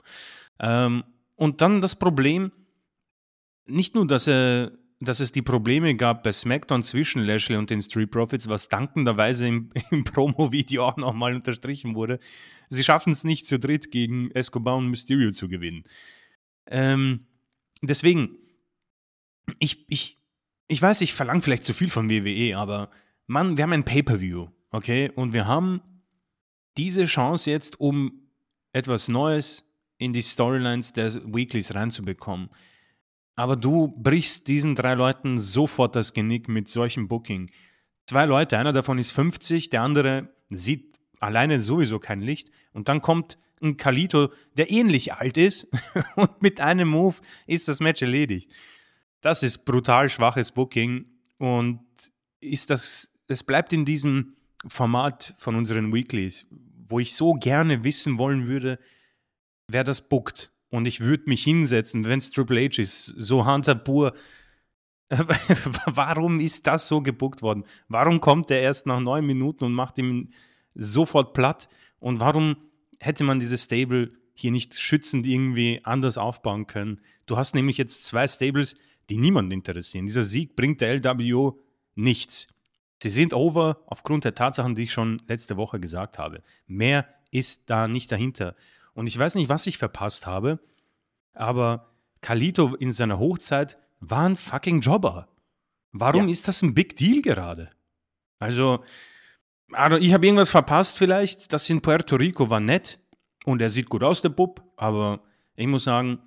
[0.60, 1.04] Ähm,
[1.36, 2.52] und dann das Problem
[3.66, 7.82] nicht nur, dass, äh dass es die Probleme gab bei SmackDown zwischen Lashley und den
[7.82, 12.20] Street Profits, was dankenderweise im im Promo-Video auch noch mal unterstrichen wurde.
[12.70, 15.84] Sie schaffen's nicht zu dritt gegen Escobar und Mysterio zu gewinnen.
[16.68, 17.28] Ähm,
[17.82, 18.38] deswegen,
[19.60, 20.23] ich ich
[20.74, 22.90] ich weiß, ich verlange vielleicht zu viel von WWE, aber
[23.28, 25.12] Mann, wir haben ein Pay-per-View, okay?
[25.16, 25.82] Und wir haben
[26.78, 28.24] diese Chance jetzt, um
[28.74, 29.66] etwas Neues
[30.00, 32.50] in die Storylines der Weeklies reinzubekommen.
[33.36, 37.52] Aber du brichst diesen drei Leuten sofort das Genick mit solchem Booking.
[38.08, 42.50] Zwei Leute, einer davon ist 50, der andere sieht alleine sowieso kein Licht.
[42.74, 45.68] Und dann kommt ein Kalito, der ähnlich alt ist
[46.16, 48.52] und mit einem Move ist das Match erledigt.
[49.24, 51.06] Das ist brutal schwaches Booking
[51.38, 51.80] und
[52.42, 54.36] ist das, es bleibt in diesem
[54.68, 56.46] Format von unseren Weeklies,
[56.90, 58.80] wo ich so gerne wissen wollen würde,
[59.70, 60.52] wer das bookt.
[60.68, 64.14] Und ich würde mich hinsetzen, wenn es Triple H ist, so Hunter pur.
[65.86, 67.64] Warum ist das so gebuckt worden?
[67.88, 70.34] Warum kommt er erst nach neun Minuten und macht ihn
[70.76, 71.70] sofort platt?
[72.02, 72.58] Und warum
[73.00, 77.00] hätte man dieses Stable hier nicht schützend irgendwie anders aufbauen können?
[77.26, 78.76] Du hast nämlich jetzt zwei Stables,
[79.10, 80.06] die niemanden interessieren.
[80.06, 81.60] Dieser Sieg bringt der LWO
[81.96, 82.48] nichts.
[83.02, 86.42] Sie sind over aufgrund der Tatsachen, die ich schon letzte Woche gesagt habe.
[86.68, 88.56] Mehr ist da nicht dahinter.
[88.94, 90.60] Und ich weiß nicht, was ich verpasst habe,
[91.34, 95.28] aber Kalito in seiner Hochzeit war ein fucking Jobber.
[95.92, 96.32] Warum ja.
[96.32, 97.70] ist das ein Big Deal gerade?
[98.40, 98.84] Also,
[99.72, 101.54] also ich habe irgendwas verpasst vielleicht.
[101.54, 103.00] Das in Puerto Rico war nett
[103.46, 105.22] und er sieht gut aus, der Bub, aber
[105.56, 106.20] ich muss sagen,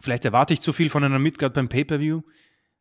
[0.00, 2.22] vielleicht erwarte ich zu viel von einer Midgard beim Pay-Per-View.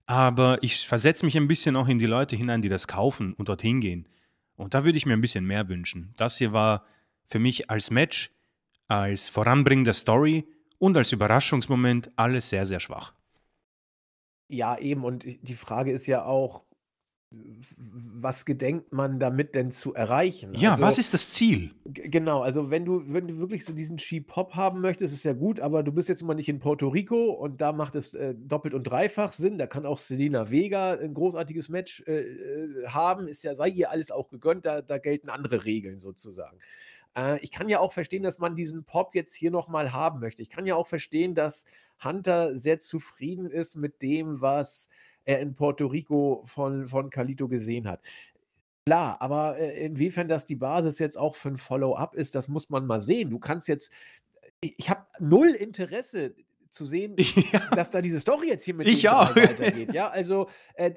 [0.05, 3.47] Aber ich versetze mich ein bisschen auch in die Leute hinein, die das kaufen und
[3.47, 4.07] dorthin gehen.
[4.55, 6.13] Und da würde ich mir ein bisschen mehr wünschen.
[6.17, 6.85] Das hier war
[7.25, 8.31] für mich als Match,
[8.87, 10.47] als Voranbringen der Story
[10.79, 13.13] und als Überraschungsmoment alles sehr, sehr schwach.
[14.47, 15.03] Ja, eben.
[15.05, 16.63] Und die Frage ist ja auch,
[17.31, 20.55] was gedenkt man damit denn zu erreichen?
[20.55, 21.71] Ja, also, was ist das Ziel?
[21.85, 25.33] Genau, also wenn du, wenn du wirklich so diesen Cheap Pop haben möchtest, ist ja
[25.33, 28.33] gut, aber du bist jetzt immer nicht in Puerto Rico und da macht es äh,
[28.35, 29.59] doppelt und dreifach Sinn.
[29.59, 33.91] Da kann auch Selena Vega ein großartiges Match äh, äh, haben, ist ja, sei ihr
[33.91, 36.57] alles auch gegönnt, da, da gelten andere Regeln sozusagen.
[37.15, 40.41] Äh, ich kann ja auch verstehen, dass man diesen Pop jetzt hier nochmal haben möchte.
[40.41, 41.65] Ich kann ja auch verstehen, dass
[42.03, 44.89] Hunter sehr zufrieden ist mit dem, was
[45.29, 48.01] er in Puerto Rico von, von Calito gesehen hat.
[48.87, 52.71] Klar, aber äh, inwiefern das die Basis jetzt auch für ein Follow-up ist, das muss
[52.71, 53.29] man mal sehen.
[53.29, 53.93] Du kannst jetzt,
[54.59, 56.33] ich habe null Interesse
[56.69, 57.15] zu sehen,
[57.51, 57.67] ja.
[57.75, 59.35] dass da diese Story jetzt hier mit ich auch.
[59.35, 59.93] weitergeht.
[59.93, 60.91] Ja, also äh,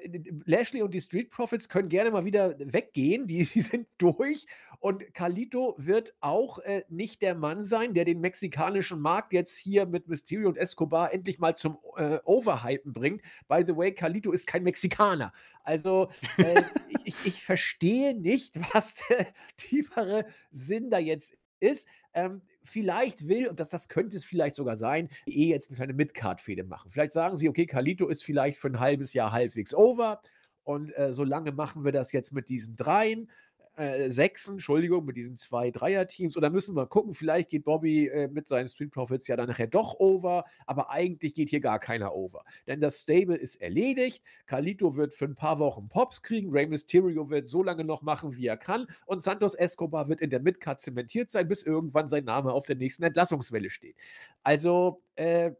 [0.45, 3.27] Lashley und die Street Profits können gerne mal wieder weggehen.
[3.27, 4.45] Die, die sind durch.
[4.79, 9.85] Und Carlito wird auch äh, nicht der Mann sein, der den mexikanischen Markt jetzt hier
[9.85, 13.21] mit Mysterio und Escobar endlich mal zum äh, Overhypen bringt.
[13.47, 15.31] By the way, Carlito ist kein Mexikaner.
[15.63, 16.63] Also äh,
[17.05, 21.87] ich, ich verstehe nicht, was der tiefere Sinn da jetzt ist.
[22.13, 25.93] Ähm, vielleicht will, und das, das könnte es vielleicht sogar sein, eh jetzt eine kleine
[25.93, 26.91] Midcard-Fehde machen.
[26.91, 30.21] Vielleicht sagen sie, okay, Kalito ist vielleicht für ein halbes Jahr halbwegs over
[30.63, 33.29] und äh, so lange machen wir das jetzt mit diesen dreien
[33.75, 36.37] äh, Sechsen, Entschuldigung, mit diesen zwei Dreier-Teams.
[36.37, 39.67] Oder müssen wir gucken, vielleicht geht Bobby äh, mit seinen Street Profits ja dann nachher
[39.67, 42.43] doch over, aber eigentlich geht hier gar keiner over.
[42.67, 44.23] Denn das Stable ist erledigt.
[44.45, 46.51] Carlito wird für ein paar Wochen Pops kriegen.
[46.51, 48.87] Rey Mysterio wird so lange noch machen, wie er kann.
[49.05, 52.75] Und Santos Escobar wird in der Midcard zementiert sein, bis irgendwann sein Name auf der
[52.75, 53.95] nächsten Entlassungswelle steht.
[54.43, 55.51] Also, äh,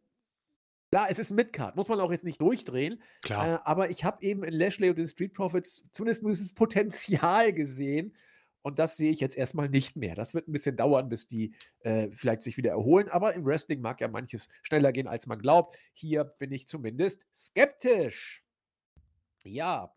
[0.94, 3.02] Klar, es ist Midcard, muss man auch jetzt nicht durchdrehen.
[3.24, 3.56] Klar.
[3.56, 8.16] Äh, aber ich habe eben in Lashley und den Street Profits zumindest dieses Potenzial gesehen.
[8.62, 10.14] Und das sehe ich jetzt erstmal nicht mehr.
[10.14, 13.10] Das wird ein bisschen dauern, bis die äh, vielleicht sich wieder erholen.
[13.10, 15.76] Aber im Wrestling mag ja manches schneller gehen, als man glaubt.
[15.94, 18.46] Hier bin ich zumindest skeptisch.
[19.44, 19.96] Ja,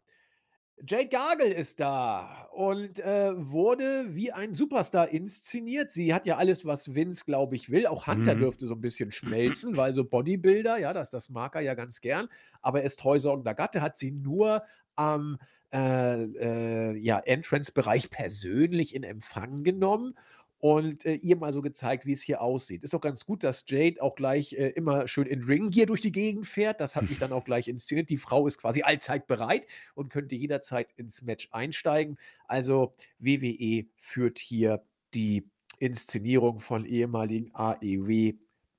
[0.85, 5.91] Jade Gargle ist da und äh, wurde wie ein Superstar inszeniert.
[5.91, 7.87] Sie hat ja alles, was Vince, glaube ich, will.
[7.87, 8.41] Auch Hunter mhm.
[8.41, 12.01] dürfte so ein bisschen schmelzen, weil so Bodybuilder, ja, das, das mag er ja ganz
[12.01, 12.29] gern.
[12.61, 14.65] Aber er ist treusorgender Gatte, hat sie nur
[14.97, 15.39] am
[15.73, 20.15] äh, äh, ja, Entrance-Bereich persönlich in Empfang genommen
[20.59, 22.83] und äh, ihr mal so gezeigt, wie es hier aussieht.
[22.83, 26.13] Ist auch ganz gut, dass Jade auch gleich äh, immer schön in Ring-Gear durch die
[26.13, 26.81] Gegend fährt.
[26.81, 28.11] Das hat mich dann auch gleich inszeniert.
[28.11, 32.19] Die Frau ist quasi allzeit bereit und könnte jederzeit ins Match einsteigen.
[32.47, 34.83] Also WWE führt hier
[35.15, 38.35] die Inszenierung von ehemaligen AEW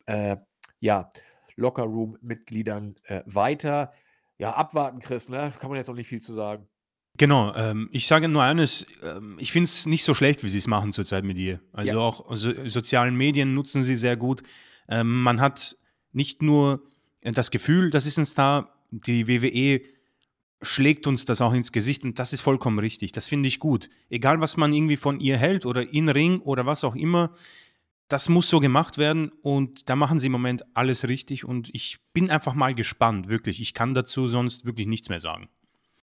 [0.08, 0.38] äh,
[0.80, 1.12] ja,
[1.56, 3.94] Lockerroom-Mitgliedern äh, weiter.
[4.40, 5.54] Ja, abwarten, Chris, ne?
[5.60, 6.68] Kann man jetzt auch nicht viel zu sagen.
[7.18, 10.60] Genau, ähm, ich sage nur eines, ähm, ich finde es nicht so schlecht, wie sie
[10.60, 11.60] es machen zurzeit mit ihr.
[11.74, 11.98] Also ja.
[11.98, 14.44] auch so, sozialen Medien nutzen sie sehr gut.
[14.88, 15.76] Ähm, man hat
[16.12, 16.84] nicht nur
[17.22, 19.82] das Gefühl, das ist ein Star, die WWE
[20.62, 23.12] schlägt uns das auch ins Gesicht und das ist vollkommen richtig.
[23.12, 23.90] Das finde ich gut.
[24.10, 27.34] Egal, was man irgendwie von ihr hält oder in Ring oder was auch immer,
[28.08, 32.00] das muss so gemacht werden und da machen sie im Moment alles richtig und ich
[32.14, 33.60] bin einfach mal gespannt, wirklich.
[33.62, 35.50] Ich kann dazu sonst wirklich nichts mehr sagen.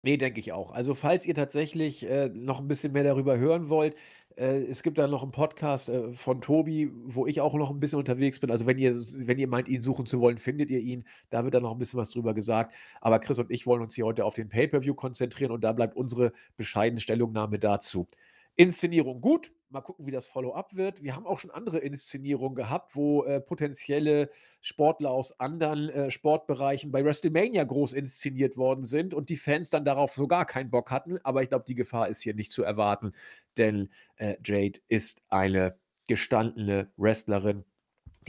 [0.04, 0.70] Nee, denke ich auch.
[0.72, 3.96] Also, falls ihr tatsächlich, äh, noch ein bisschen mehr darüber hören wollt,
[4.36, 7.78] Äh, es gibt da noch einen Podcast äh, von Tobi, wo ich auch noch ein
[7.78, 8.50] bisschen unterwegs bin.
[8.50, 11.04] Also wenn ihr, wenn ihr meint, ihn suchen zu wollen, findet ihr ihn.
[11.30, 12.74] Da wird dann noch ein bisschen was drüber gesagt.
[13.00, 15.96] Aber Chris und ich wollen uns hier heute auf den Pay-Per-View konzentrieren und da bleibt
[15.96, 18.08] unsere bescheidene Stellungnahme dazu.
[18.56, 19.52] Inszenierung gut.
[19.74, 21.02] Mal gucken, wie das Follow-up wird.
[21.02, 26.92] Wir haben auch schon andere Inszenierungen gehabt, wo äh, potenzielle Sportler aus anderen äh, Sportbereichen
[26.92, 30.92] bei WrestleMania groß inszeniert worden sind und die Fans dann darauf so gar keinen Bock
[30.92, 31.18] hatten.
[31.24, 33.14] Aber ich glaube, die Gefahr ist hier nicht zu erwarten,
[33.56, 37.64] denn äh, Jade ist eine gestandene Wrestlerin,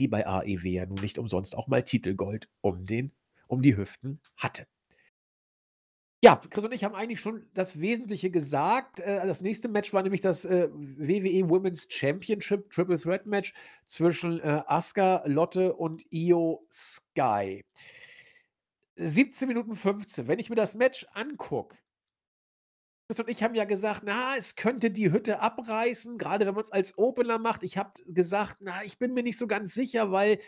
[0.00, 3.12] die bei AEW ja nun nicht umsonst auch mal Titelgold um, den,
[3.46, 4.66] um die Hüften hatte.
[6.26, 8.98] Ja, Chris und ich haben eigentlich schon das Wesentliche gesagt.
[8.98, 13.54] Äh, das nächste Match war nämlich das äh, WWE Women's Championship Triple Threat Match
[13.86, 17.64] zwischen äh, Asuka, Lotte und Io Sky.
[18.96, 20.26] 17 Minuten 15.
[20.26, 21.78] Wenn ich mir das Match angucke,
[23.06, 26.64] Chris und ich haben ja gesagt, na, es könnte die Hütte abreißen, gerade wenn man
[26.64, 27.62] es als Opener macht.
[27.62, 30.40] Ich habe gesagt, na, ich bin mir nicht so ganz sicher, weil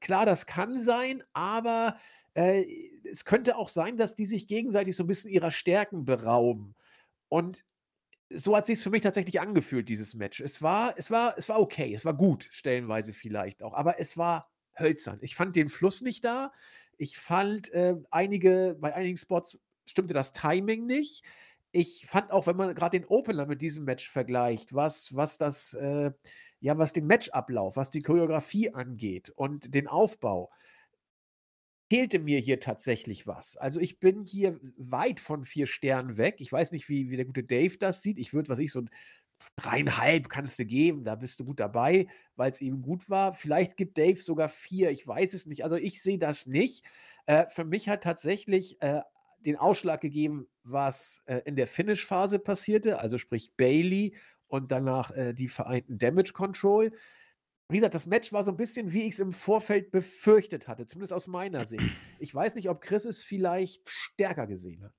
[0.00, 1.98] klar, das kann sein, aber
[2.34, 2.64] äh,
[3.10, 6.74] es könnte auch sein, dass die sich gegenseitig so ein bisschen ihrer Stärken berauben.
[7.28, 7.64] Und
[8.30, 10.40] so hat sich's für mich tatsächlich angefühlt, dieses Match.
[10.40, 14.16] Es war es war es war okay, es war gut, stellenweise vielleicht auch, aber es
[14.16, 15.18] war hölzern.
[15.22, 16.52] Ich fand den Fluss nicht da.
[16.96, 21.24] Ich fand, äh, einige bei einigen Spots stimmte das Timing nicht.
[21.72, 25.74] Ich fand auch, wenn man gerade den Opener mit diesem Match vergleicht, was was das,
[25.74, 26.12] äh
[26.60, 30.50] ja, was den Matchablauf, was die Choreografie angeht und den Aufbau
[31.92, 33.58] fehlte mir hier tatsächlich was.
[33.58, 36.36] Also ich bin hier weit von vier Sternen weg.
[36.38, 38.18] Ich weiß nicht, wie, wie der gute Dave das sieht.
[38.18, 38.90] Ich würde, was ich, so ein
[39.56, 43.34] dreieinhalb kannst du geben, da bist du gut dabei, weil es eben gut war.
[43.34, 45.64] Vielleicht gibt Dave sogar vier, ich weiß es nicht.
[45.64, 46.82] Also ich sehe das nicht.
[47.26, 49.02] Äh, für mich hat tatsächlich äh,
[49.40, 54.14] den Ausschlag gegeben, was äh, in der Finish-Phase passierte, also sprich Bailey
[54.48, 56.92] und danach äh, die vereinten Damage Control
[57.72, 60.86] wie gesagt, das Match war so ein bisschen, wie ich es im Vorfeld befürchtet hatte,
[60.86, 61.84] zumindest aus meiner Sicht.
[62.18, 64.92] Ich weiß nicht, ob Chris es vielleicht stärker gesehen hat.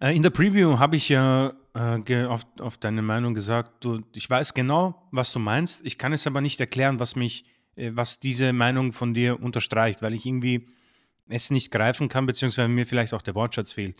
[0.00, 4.28] Äh, in der Preview habe ich ja äh, auf, auf, deine Meinung gesagt, du, ich
[4.28, 5.84] weiß genau, was du meinst.
[5.84, 7.44] Ich kann es aber nicht erklären, was mich,
[7.76, 10.68] äh, was diese Meinung von dir unterstreicht, weil ich irgendwie
[11.28, 13.96] es nicht greifen kann, beziehungsweise mir vielleicht auch der Wortschatz fehlt.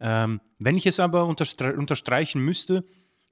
[0.00, 2.84] Ähm, wenn ich es aber unterstre unterstreichen müsste,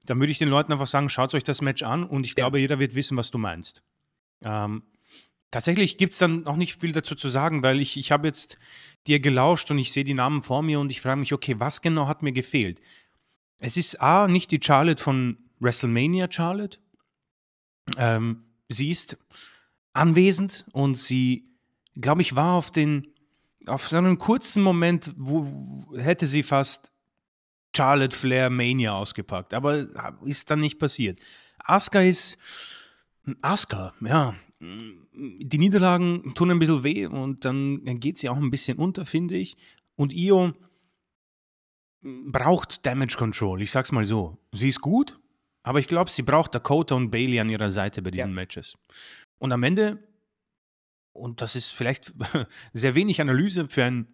[0.07, 2.35] dann würde ich den Leuten einfach sagen, schaut euch das Match an und ich ja.
[2.35, 3.83] glaube, jeder wird wissen, was du meinst.
[4.43, 4.83] Ähm,
[5.51, 8.57] tatsächlich gibt es dann noch nicht viel dazu zu sagen, weil ich, ich habe jetzt
[9.05, 11.81] dir gelauscht und ich sehe die Namen vor mir und ich frage mich, okay, was
[11.81, 12.81] genau hat mir gefehlt?
[13.59, 16.79] Es ist A, nicht die Charlotte von WrestleMania Charlotte.
[17.97, 19.17] Ähm, sie ist
[19.93, 21.49] anwesend und sie,
[21.95, 23.07] glaube ich, war auf den,
[23.65, 26.93] auf so einen kurzen Moment, wo hätte sie fast
[27.75, 29.87] Charlotte Flair Mania ausgepackt, aber
[30.23, 31.19] ist dann nicht passiert.
[31.59, 32.37] Asuka ist
[33.41, 34.35] Asuka, ja.
[34.59, 39.35] Die Niederlagen tun ein bisschen weh und dann geht sie auch ein bisschen unter, finde
[39.35, 39.55] ich.
[39.95, 40.53] Und Io
[42.01, 44.37] braucht Damage Control, ich sag's mal so.
[44.51, 45.19] Sie ist gut,
[45.63, 48.35] aber ich glaube, sie braucht Dakota und Bailey an ihrer Seite bei diesen ja.
[48.35, 48.75] Matches.
[49.37, 50.03] Und am Ende,
[51.13, 52.13] und das ist vielleicht
[52.73, 54.07] sehr wenig Analyse für ein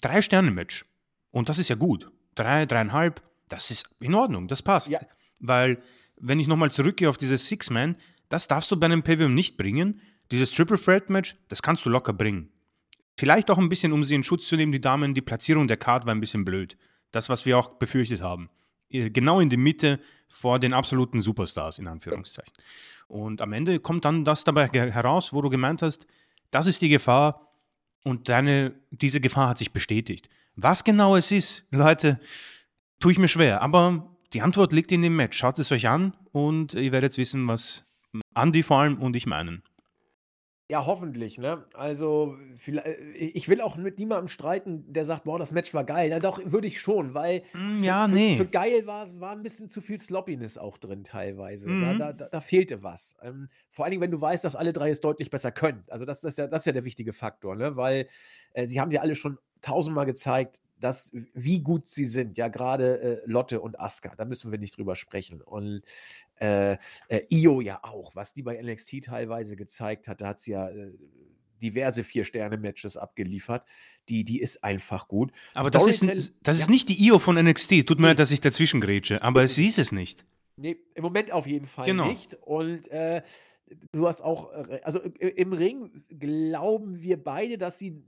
[0.00, 0.86] Drei-Sterne-Match.
[1.30, 4.88] Und das ist ja gut drei, dreieinhalb, das ist in Ordnung, das passt.
[4.88, 5.00] Ja.
[5.40, 5.82] Weil,
[6.16, 7.96] wenn ich nochmal zurückgehe auf dieses Six-Man,
[8.28, 10.00] das darfst du bei einem Pavilion nicht bringen.
[10.30, 12.50] Dieses Triple Threat Match, das kannst du locker bringen.
[13.16, 15.76] Vielleicht auch ein bisschen, um sie in Schutz zu nehmen, die Damen, die Platzierung der
[15.76, 16.76] Card war ein bisschen blöd.
[17.12, 18.50] Das, was wir auch befürchtet haben.
[18.90, 22.52] Äh, genau in die Mitte vor den absoluten Superstars, in Anführungszeichen.
[23.08, 26.06] Und am Ende kommt dann das dabei heraus, wo du gemeint hast,
[26.50, 27.45] das ist die Gefahr
[28.06, 30.28] und deine, diese Gefahr hat sich bestätigt.
[30.54, 32.20] Was genau es ist, Leute,
[33.00, 33.62] tue ich mir schwer.
[33.62, 35.36] Aber die Antwort liegt in dem Match.
[35.36, 37.84] Schaut es euch an und ihr werdet wissen, was
[38.36, 39.64] Andy vor allem und ich meinen.
[40.70, 41.64] Ja, hoffentlich, ne?
[41.74, 46.10] Also, äh, ich will auch mit niemandem streiten, der sagt: „Boah, das Match war geil.“
[46.10, 49.68] Ja, doch, würde ich schon, weil Hm, ja, für für geil war war 'n bisschen
[49.68, 51.76] zu viel Sloppiness auch drin teilweise.
[51.76, 52.10] Da Mhm.
[52.10, 53.16] da da da fehlte was.
[53.22, 55.84] Ähm, vor allen Dingen, wenn du weißt, dass alle drei es deutlich besser können.
[55.88, 57.76] Also, das das ist ja das ist ja der wichtige Faktor, ne?
[57.76, 58.08] Weil,
[58.52, 63.00] äh, sie haben ja alle schon tausendmal gezeigt, dass wie gut sie sind, ja, gerade
[63.00, 65.40] äh, Lotte und Asuka, da müssen wir nicht drüber sprechen.
[65.42, 65.82] Und,
[66.40, 66.76] äh,
[67.08, 70.68] äh, Io ja auch, was die bei NXT teilweise gezeigt hat, da hat sie ja,
[70.68, 70.92] äh,
[71.62, 73.66] diverse Vier-Sterne-Matches abgeliefert.
[74.08, 75.32] Die die ist einfach gut.
[75.54, 77.86] Aber das ist das ist nicht die Io von NXT.
[77.86, 80.26] Tut mir leid, dass ich dazwischen grätsche, aber sie ist es nicht.
[80.58, 82.08] Ne, im Moment auf jeden Fall Genau.
[82.08, 82.34] nicht.
[82.34, 83.22] Und, äh,
[83.92, 88.02] du hast auch, äh, also, im Ring glauben wir beide, dass sie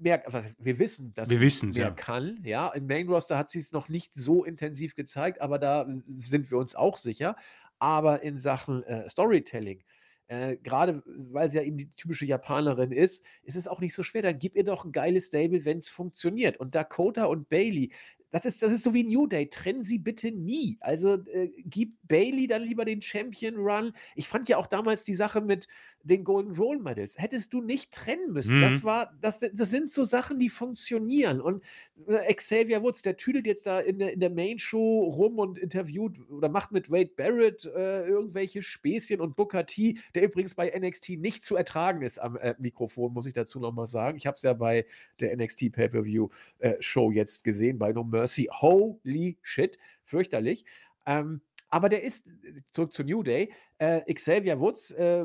[0.00, 1.90] mehr, was, wir wissen, dass Wir sie mehr ja.
[1.90, 2.38] kann.
[2.44, 5.86] Ja, im Main Roster hat sie es noch nicht so intensiv gezeigt, aber da
[6.18, 7.36] sind wir uns auch sicher.
[7.78, 9.82] Aber in Sachen äh, Storytelling,
[10.28, 14.02] äh, gerade weil sie ja eben die typische Japanerin ist, ist es auch nicht so
[14.02, 14.22] schwer.
[14.22, 16.58] Dann gib ihr doch ein geiles Stable, wenn es funktioniert.
[16.58, 17.90] Und Dakota und Bailey,
[18.30, 19.48] das ist, das ist so wie New Day.
[19.48, 20.76] Trennen sie bitte nie.
[20.80, 23.92] Also äh, gib Bailey dann lieber den Champion Run.
[24.14, 25.66] Ich fand ja auch damals die Sache mit
[26.02, 27.18] den Golden Role Medals.
[27.18, 28.60] Hättest du nicht trennen müssen.
[28.60, 28.84] Das Mhm.
[28.84, 31.40] war, das, das sind so Sachen, die funktionieren.
[31.40, 31.62] Und
[32.06, 35.58] äh, Xavier Woods, der tüdelt jetzt da in der, in der Main Show rum und
[35.58, 40.72] interviewt oder macht mit Wade Barrett äh, irgendwelche Späßchen und Booker T, der übrigens bei
[40.78, 44.16] NXT nicht zu ertragen ist am äh, Mikrofon, muss ich dazu nochmal sagen.
[44.16, 44.86] Ich habe es ja bei
[45.20, 48.48] der NXT Pay-Per-View äh, Show jetzt gesehen, bei No Mercy.
[48.50, 50.64] Holy shit, fürchterlich.
[51.06, 51.40] Ähm,
[51.70, 52.30] aber der ist,
[52.72, 55.24] zurück zu New Day, äh, Xavier Woods, äh,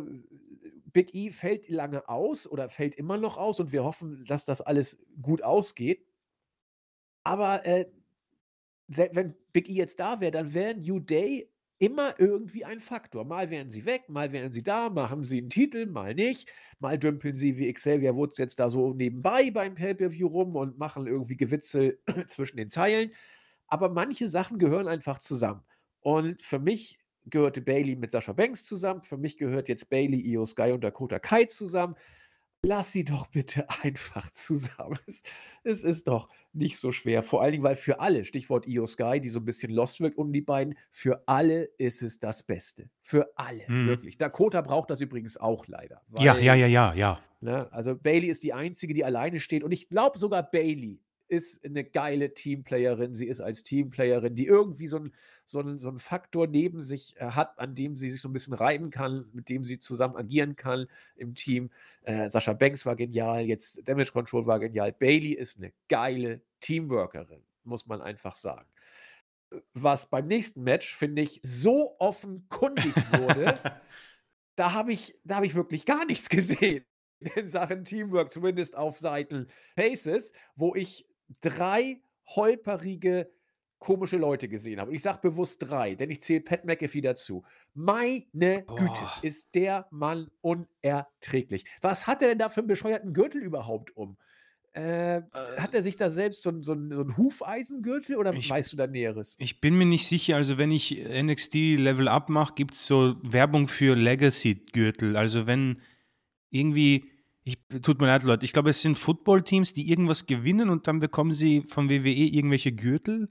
[0.91, 4.61] Big E fällt lange aus oder fällt immer noch aus und wir hoffen, dass das
[4.61, 6.05] alles gut ausgeht.
[7.23, 7.89] Aber äh,
[8.87, 11.49] wenn Big E jetzt da wäre, dann wäre New Day
[11.79, 13.25] immer irgendwie ein Faktor.
[13.25, 16.49] Mal wären sie weg, mal wären sie da, mal haben sie einen Titel, mal nicht.
[16.79, 21.07] Mal dümpeln sie wie Xavier Woods jetzt da so nebenbei beim Pay-Per-View rum und machen
[21.07, 23.11] irgendwie Gewitzel zwischen den Zeilen.
[23.67, 25.63] Aber manche Sachen gehören einfach zusammen.
[26.01, 29.03] Und für mich gehörte Bailey mit Sascha Banks zusammen.
[29.03, 31.95] Für mich gehört jetzt Bailey, Io Sky und Dakota Kai zusammen.
[32.65, 34.97] Lass sie doch bitte einfach zusammen.
[35.05, 35.23] Es,
[35.63, 37.21] es ist doch nicht so schwer.
[37.21, 40.17] Vor allen Dingen, weil für alle, Stichwort Io Sky, die so ein bisschen lost wirkt
[40.17, 42.89] um die beiden, für alle ist es das Beste.
[43.01, 43.87] Für alle, Mhm.
[43.87, 44.17] wirklich.
[44.17, 46.01] Dakota braucht das übrigens auch leider.
[46.19, 47.19] Ja, weil- ja, ja, ja, ja.
[47.41, 47.67] Ne?
[47.73, 49.63] Also Bailey ist die einzige, die alleine steht.
[49.63, 51.01] Und ich glaube sogar Bailey
[51.33, 53.15] ist eine geile Teamplayerin.
[53.15, 55.13] Sie ist als Teamplayerin, die irgendwie so einen
[55.45, 58.33] so ein, so ein Faktor neben sich äh, hat, an dem sie sich so ein
[58.33, 61.69] bisschen reiben kann, mit dem sie zusammen agieren kann im Team.
[62.03, 64.93] Äh, Sascha Banks war genial, jetzt Damage Control war genial.
[64.93, 68.67] Bailey ist eine geile Teamworkerin, muss man einfach sagen.
[69.73, 73.55] Was beim nächsten Match, finde ich, so offenkundig wurde,
[74.55, 76.85] da habe ich, da habe ich wirklich gar nichts gesehen
[77.35, 81.07] in Sachen Teamwork, zumindest auf Seiten Faces, wo ich
[81.41, 83.29] drei holperige,
[83.79, 84.89] komische Leute gesehen habe.
[84.91, 87.43] Und ich sage bewusst drei, denn ich zähle Pat McAfee dazu.
[87.73, 89.13] Meine Güte, Boah.
[89.21, 91.65] ist der Mann unerträglich.
[91.81, 94.17] Was hat er denn da für einen bescheuerten Gürtel überhaupt um?
[94.71, 95.21] Äh,
[95.57, 98.87] hat er sich da selbst so, so, so ein Hufeisengürtel oder Ich- weißt du da
[98.87, 99.35] Näheres?
[99.37, 103.15] Ich bin mir nicht sicher, also wenn ich NXT Level Up mache, gibt es so
[103.21, 105.15] Werbung für Legacy-Gürtel.
[105.15, 105.79] Also wenn
[106.49, 107.05] irgendwie,
[107.43, 110.99] ich, tut mir leid, Leute, ich glaube, es sind Football-Teams, die irgendwas gewinnen und dann
[110.99, 113.29] bekommen sie von WWE irgendwelche Gürtel.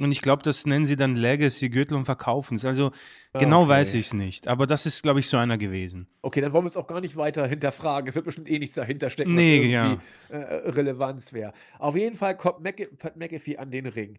[0.00, 2.64] Und ich glaube, das nennen sie dann Legacy-Gürtel und verkaufen es.
[2.64, 2.90] Also
[3.32, 3.68] genau Okay.
[3.70, 4.48] weiß ich es nicht.
[4.48, 6.08] Aber das ist, glaube ich, so einer gewesen.
[6.20, 8.08] Okay, dann wollen wir es auch gar nicht weiter hinterfragen.
[8.08, 9.84] Es wird bestimmt eh nichts dahinter stecken, Nee, was ja.
[9.84, 11.52] irgendwie äh, Relevanz wäre.
[11.78, 14.18] Auf jeden Fall kommt Mc Pat McAfee an den Ring.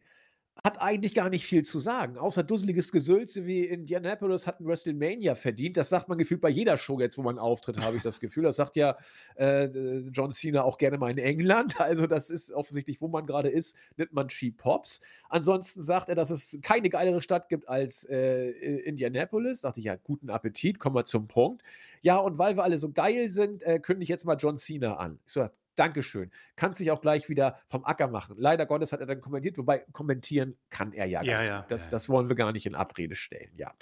[0.64, 5.36] Hat eigentlich gar nicht viel zu sagen, außer dusseliges Gesülze wie Indianapolis hat ein WrestleMania
[5.36, 5.78] verdient.
[5.78, 8.44] Das sagt man gefühlt bei jeder Show jetzt, wo man auftritt, habe ich das Gefühl.
[8.44, 8.98] Das sagt ja
[9.36, 9.66] äh,
[10.12, 11.76] John Cena auch gerne mal in England.
[11.86, 15.02] Also das ist offensichtlich, wo man gerade ist, nimmt man Cheap Pops.
[15.30, 19.62] Ansonsten sagt er, dass es keine geilere Stadt gibt als äh, Indianapolis.
[19.62, 21.62] Dachte ich, ja, guten Appetit, kommen wir zum Punkt.
[22.02, 24.96] Ja, und weil wir alle so geil sind, äh, kündige ich jetzt mal John Cena
[24.96, 25.20] an.
[25.28, 26.32] Ich so, Dankeschön.
[26.56, 28.36] Kannst dich auch gleich wieder vom Acker machen.
[28.38, 31.72] Leider Gottes hat er dann kommentiert, wobei kommentieren kann er ja Ja, ganz ja, gut.
[31.72, 33.74] Das, ja, das wollen wir gar nicht in Abrede stellen, ja.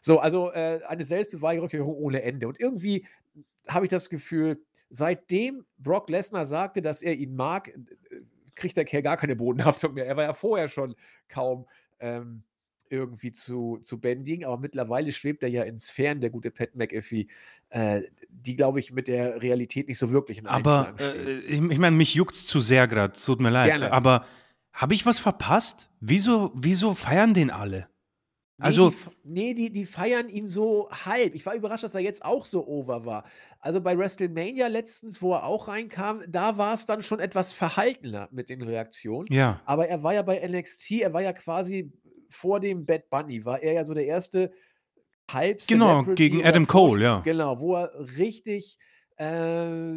[0.00, 2.48] So, also äh, eine Selbstbeweihräucherung ohne Ende.
[2.48, 3.06] Und irgendwie
[3.66, 7.74] habe ich das Gefühl, seitdem Brock Lesnar sagte, dass er ihn mag, äh,
[8.54, 10.06] kriegt der Kerl gar keine Bodenhaftung mehr.
[10.06, 10.94] Er war ja vorher schon
[11.28, 11.66] kaum
[12.00, 12.42] ähm,
[12.90, 17.26] irgendwie zu, zu bändigen, aber mittlerweile schwebt er ja in Sphären, der gute Pat McAfee,
[17.70, 21.26] äh, die, glaube ich, mit der Realität nicht so wirklich in Aber Einklang stehen.
[21.26, 23.66] äh, ich, ich meine, mich juckt zu sehr gerade, tut mir leid.
[23.72, 23.92] Gerne.
[23.92, 24.26] Aber
[24.72, 25.90] habe ich was verpasst?
[26.00, 27.88] Wieso, wieso feiern den alle?
[28.60, 31.34] Nee, Also, die, nee, die, die feiern ihn so halb.
[31.36, 33.24] Ich war überrascht, dass er jetzt auch so over war.
[33.60, 38.28] Also bei WrestleMania letztens, wo er auch reinkam, da war es dann schon etwas verhaltener
[38.32, 39.28] mit den Reaktionen.
[39.32, 39.60] ja.
[39.64, 41.92] Aber er war ja bei NXT, er war ja quasi
[42.28, 44.50] vor dem Bad Bunny, war er ja so der erste
[45.30, 47.20] halb Genau, gegen Adam Cole, ja.
[47.20, 48.78] Genau, wo er richtig
[49.16, 49.94] äh,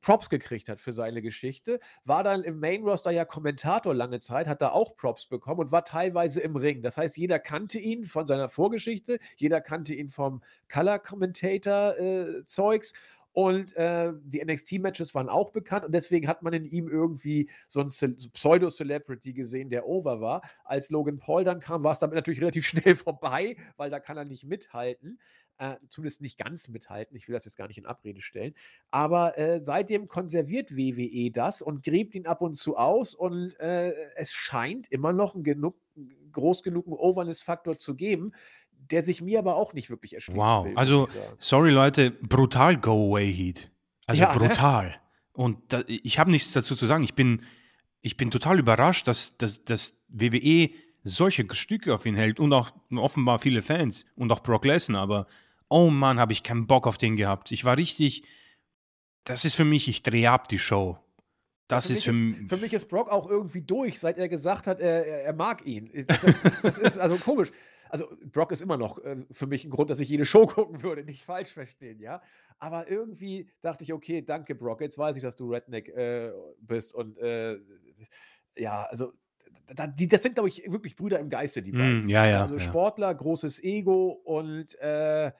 [0.00, 1.80] Props gekriegt hat für seine Geschichte.
[2.04, 5.72] War dann im Main Roster ja Kommentator lange Zeit, hat da auch Props bekommen und
[5.72, 6.82] war teilweise im Ring.
[6.82, 10.42] Das heißt, jeder kannte ihn von seiner Vorgeschichte, jeder kannte ihn vom
[10.72, 12.92] Color Commentator äh, Zeugs.
[13.38, 17.78] Und äh, die NXT-Matches waren auch bekannt und deswegen hat man in ihm irgendwie so
[17.78, 20.42] ein Pseudo-Celebrity gesehen, der over war.
[20.64, 24.16] Als Logan Paul dann kam, war es damit natürlich relativ schnell vorbei, weil da kann
[24.16, 25.20] er nicht mithalten.
[25.58, 27.16] Äh, zumindest nicht ganz mithalten.
[27.16, 28.54] Ich will das jetzt gar nicht in Abrede stellen.
[28.90, 33.14] Aber äh, seitdem konserviert WWE das und gräbt ihn ab und zu aus.
[33.14, 35.76] Und äh, es scheint immer noch ein genug,
[36.32, 38.32] groß genug einen Overness-Faktor zu geben,
[38.78, 40.76] der sich mir aber auch nicht wirklich erschließen Wow, will.
[40.76, 41.08] also
[41.38, 43.70] sorry Leute, brutal Go Away Heat.
[44.06, 44.38] Also Ja, ne?
[44.38, 45.00] brutal.
[45.32, 47.04] Und da, ich habe nichts dazu zu sagen.
[47.04, 47.42] Ich bin,
[48.00, 50.70] ich bin total überrascht, dass, dass, dass WWE
[51.04, 55.02] solche Stücke auf ihn hält und auch offenbar viele Fans und auch Brock Lesnar.
[55.02, 55.26] Aber
[55.68, 57.52] oh Mann, habe ich keinen Bock auf den gehabt.
[57.52, 58.24] Ich war richtig.
[59.24, 60.98] Das ist für mich, ich drehe ab die Show.
[61.68, 64.28] Das für ist für mich ist, für mich ist Brock auch irgendwie durch, seit er
[64.28, 65.90] gesagt hat, er, er, mag ihn.
[66.06, 67.50] Das, das, das ist also komisch.
[67.90, 70.82] Also Brock ist immer noch äh, für mich ein Grund, dass ich jede Show gucken
[70.82, 72.22] würde, nicht falsch verstehen, ja.
[72.58, 76.94] Aber irgendwie dachte ich, okay, danke Brock, jetzt weiß ich, dass du Redneck äh, bist
[76.94, 77.58] und äh,
[78.56, 79.12] ja, also
[79.74, 82.06] da, die, das sind, glaube ich, wirklich Brüder im Geiste, die beiden.
[82.06, 82.42] Mm, ja, ja.
[82.42, 82.60] Also ja.
[82.60, 85.30] Sportler, großes Ego und äh,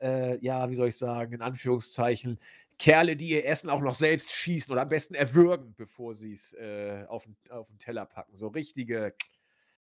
[0.00, 2.38] äh, ja, wie soll ich sagen, in Anführungszeichen,
[2.78, 6.54] Kerle, die ihr Essen auch noch selbst schießen oder am besten erwürgen, bevor sie es
[6.54, 8.34] äh, auf, den, auf den Teller packen.
[8.34, 9.14] So richtige,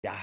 [0.02, 0.16] ja,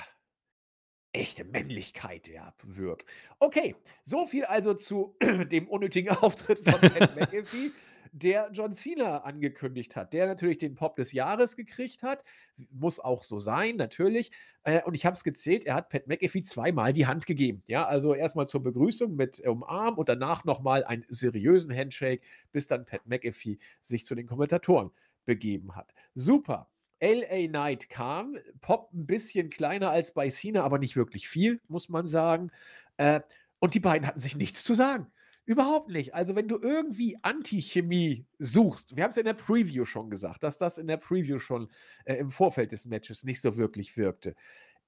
[1.14, 3.06] echte Männlichkeit, ja, Würg.
[3.40, 5.16] Okay, so viel also zu
[5.52, 7.72] dem unnötigen Auftritt von Pat McAfee,
[8.14, 12.24] der John Cena angekündigt hat, der natürlich den Pop des Jahres gekriegt hat.
[12.70, 14.32] Muss auch so sein, natürlich.
[14.64, 17.64] Äh, und ich habe es gezählt, er hat Pat McAfee zweimal die Hand gegeben.
[17.68, 22.86] Ja, also erstmal zur Begrüßung mit Umarm und danach nochmal einen seriösen Handshake, bis dann
[22.86, 24.92] Pat McAfee sich zu den Kommentatoren
[25.26, 25.94] begeben hat.
[26.14, 26.70] Super.
[27.02, 31.90] LA Knight kam, Pop ein bisschen kleiner als bei Cena, aber nicht wirklich viel, muss
[31.90, 32.52] man sagen.
[32.98, 33.22] Äh,
[33.60, 35.08] und die beiden hatten sich nichts zu sagen.
[35.46, 36.14] Überhaupt nicht.
[36.14, 40.58] Also, wenn du irgendwie Antichemie suchst, wir haben es in der Preview schon gesagt, dass
[40.58, 41.70] das in der Preview schon
[42.06, 44.36] äh, im Vorfeld des Matches nicht so wirklich wirkte.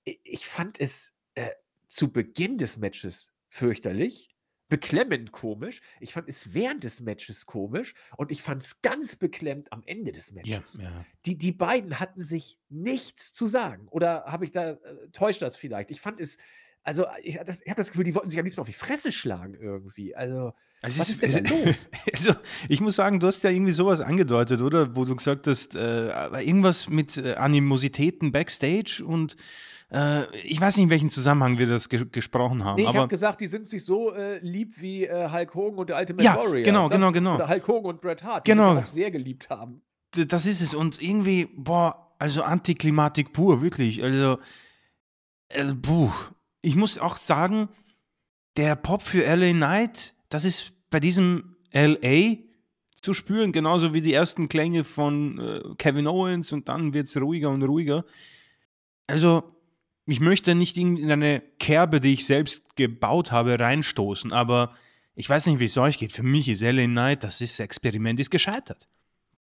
[0.03, 1.49] Ich fand es äh,
[1.87, 4.32] zu Beginn des Matches fürchterlich,
[4.69, 5.81] beklemmend komisch.
[5.99, 10.11] Ich fand es während des Matches komisch und ich fand es ganz beklemmt am Ende
[10.11, 10.79] des Ja, Matches.
[10.81, 11.05] ja.
[11.25, 13.87] Die, die beiden hatten sich nichts zu sagen.
[13.89, 14.77] Oder habe ich da, äh,
[15.11, 15.91] täuscht das vielleicht?
[15.91, 16.37] Ich fand es,
[16.81, 19.11] also ich, das- ich habe das Gefühl, die wollten sich am liebsten auf die Fresse
[19.11, 20.15] schlagen irgendwie.
[20.15, 21.87] Also, Es was ist denn da los?
[22.11, 22.33] Also,
[22.67, 24.95] ich muss sagen, du hast ja irgendwie sowas angedeutet, oder?
[24.95, 26.07] Wo du gesagt hast, äh,
[26.41, 29.35] irgendwas mit äh, Animositäten backstage und
[29.93, 32.75] äh, ich weiß nicht, in welchem Zusammenhang wir das ge gesprochen haben.
[32.81, 35.89] Nee, ich habe gesagt, die sind sich so äh, lieb wie äh, Hulk Hogan und
[35.89, 36.63] der alte Ja, Warrior.
[36.63, 37.35] genau, Das- genau, genau.
[37.35, 38.75] Oder Hulk Hogan und Bret Hart, die Genau.
[38.75, 39.81] sich auch sehr geliebt haben.
[40.15, 40.73] d- das ist es.
[40.73, 44.03] Und irgendwie, boah, also Antiklimatik pur, wirklich.
[44.03, 44.37] Also,
[45.49, 46.11] äh, puh.
[46.61, 47.69] Ich muss auch sagen,
[48.57, 52.37] der Pop für LA Knight, das ist bei diesem LA
[52.93, 57.17] zu spüren, genauso wie die ersten Klänge von äh, Kevin Owens und dann wird es
[57.19, 58.05] ruhiger und ruhiger.
[59.07, 59.43] Also,
[60.05, 64.73] ich möchte nicht in in eine Kerbe, die ich selbst gebaut habe, reinstoßen, aber
[65.15, 66.11] ich weiß nicht, wie es euch geht.
[66.11, 68.87] Für mich ist LA Knight, das ist Experiment, ist gescheitert.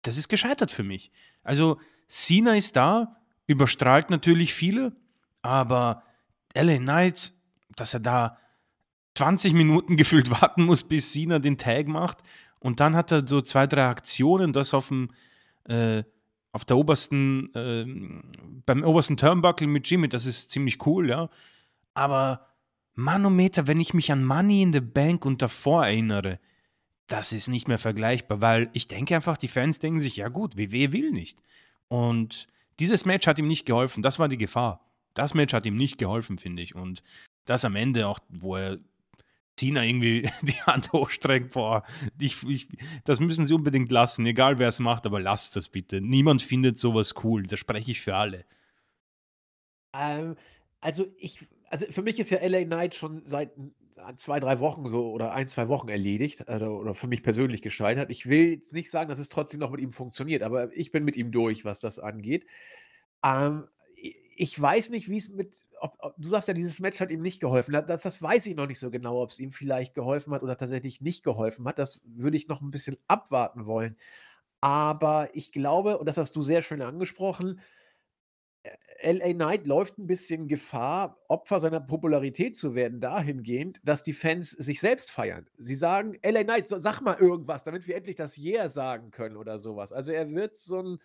[0.02, 1.11] Das ist gescheitert für mich.
[1.42, 1.78] Also,
[2.09, 4.96] Cena ist da, überstrahlt natürlich viele,
[5.42, 6.02] aber
[6.54, 7.32] LA Knight,
[7.76, 8.38] dass er da
[9.14, 12.18] 20 Minuten gefühlt warten muss, bis Cena den Tag macht.
[12.61, 15.11] Und dann hat er so zwei, drei Aktionen, das auf dem,
[15.64, 16.02] äh,
[16.59, 18.22] auf der obersten, ähm,
[18.66, 21.30] beim obersten Turnbuckle mit Jimmy, das ist ziemlich cool, ja.
[21.94, 22.48] Aber
[22.96, 26.40] Manometer, wenn ich mich an Money in the Bank und davor erinnere,
[27.06, 30.59] das ist nicht mehr vergleichbar, weil ich denke einfach, die Fans denken sich, ja gut,
[30.59, 31.40] WWE will nicht.
[31.86, 32.48] Und
[32.80, 34.84] dieses Match hat ihm nicht geholfen, das war die Gefahr.
[35.14, 36.74] Das Match hat ihm nicht geholfen, finde ich.
[36.74, 37.04] Und
[37.44, 38.78] das am Ende auch, wo er
[39.59, 41.82] Cena irgendwie die Hand hochstreckt, boah,
[42.20, 42.68] ich, ich,
[43.04, 46.00] das müssen sie unbedingt lassen, egal wer es macht, aber lasst das bitte.
[46.00, 48.44] Niemand findet sowas cool, da spreche ich für alle.
[49.92, 50.36] Ähm,
[50.80, 53.74] also ich, also für mich ist ja LA Knight schon seit n-
[54.16, 58.11] zwei, drei Wochen so oder ein, zwei Wochen erledigt äh, oder für mich persönlich gescheitert.
[58.11, 61.04] Ich will jetzt nicht sagen, dass es trotzdem noch mit ihm funktioniert, aber ich bin
[61.04, 62.46] mit ihm durch, was das angeht.
[63.24, 63.64] Ähm,
[64.39, 67.22] ich weiß nicht, wie es mit, ob, ob, du sagst ja, dieses Match hat ihm
[67.22, 67.72] nicht geholfen.
[67.72, 70.43] Da- Das, das weiß ich noch nicht so genau, ob es ihm vielleicht geholfen hat
[70.43, 71.78] oder tatsächlich nicht geholfen hat.
[71.78, 73.97] Das würde ich noch ein bisschen abwarten wollen.
[74.61, 77.61] Aber ich glaube, und das hast du sehr schön angesprochen,
[79.01, 84.51] LA Knight läuft ein bisschen Gefahr, Opfer seiner Popularität zu werden, dahingehend, dass die Fans
[84.51, 85.49] sich selbst feiern.
[85.57, 89.59] Sie sagen, LA Knight, sag mal irgendwas, damit wir endlich das Yeah sagen können oder
[89.59, 89.93] sowas.
[89.93, 90.99] Also er wird so ein,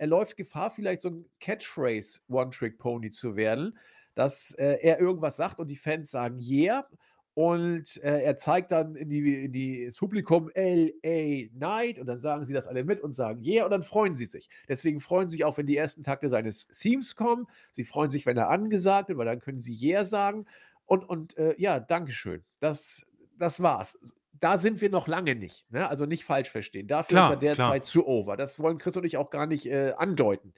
[0.00, 3.76] er läuft Gefahr, vielleicht so ein Catchphrase One-Trick-Pony zu werden,
[4.14, 6.86] dass äh, er irgendwas sagt und die Fans sagen Yeah.
[7.34, 12.18] und äh, er zeigt dann in die, in die ins Publikum LA Night und dann
[12.18, 14.48] sagen sie das alle mit und sagen yeah und dann freuen sie sich.
[14.70, 17.46] Deswegen freuen sie sich auch, wenn die ersten Takte seines Themes kommen.
[17.70, 20.46] Sie freuen sich, wenn er angesagt wird, weil dann können sie yeah sagen.
[20.86, 22.42] Und, und äh, ja, Dankeschön.
[22.58, 23.98] Das, das war's.
[24.40, 25.70] Da sind wir noch lange nicht.
[25.70, 25.88] Ne?
[25.88, 26.88] Also nicht falsch verstehen.
[26.88, 28.36] Dafür Klar, ist er derzeit zu over.
[28.36, 30.54] Das wollen Chris und ich auch gar nicht äh, andeuten.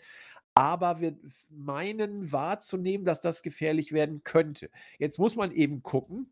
[0.54, 1.16] Aber wir
[1.50, 4.70] meinen wahrzunehmen, dass das gefährlich werden könnte.
[4.98, 6.30] Jetzt muss man eben gucken,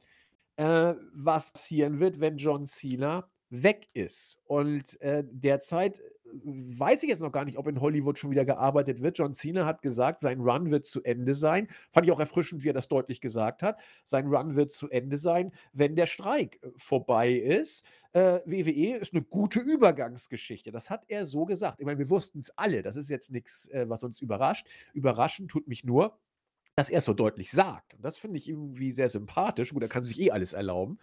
[0.57, 4.41] äh, was passieren wird, wenn John Cena weg ist.
[4.45, 6.01] Und äh, derzeit
[6.33, 9.19] weiß ich jetzt noch gar nicht, ob in Hollywood schon wieder gearbeitet wird.
[9.19, 11.69] John Cena hat gesagt, sein Run wird zu Ende sein.
[11.91, 13.81] Fand ich auch erfrischend, wie er das deutlich gesagt hat.
[14.05, 17.85] Sein Run wird zu Ende sein, wenn der Streik äh, vorbei ist.
[18.13, 20.73] Äh, WWE ist eine gute Übergangsgeschichte.
[20.73, 21.81] Das hat er so gesagt.
[21.81, 22.83] Ich meine, wir wussten es alle.
[22.83, 24.67] Das ist jetzt nichts, äh, was uns überrascht.
[24.95, 26.19] Überraschend tut mich nur,
[26.75, 27.95] dass er es so deutlich sagt.
[27.95, 29.73] Und das finde ich irgendwie sehr sympathisch.
[29.73, 30.99] Gut, er kann sich eh alles erlauben.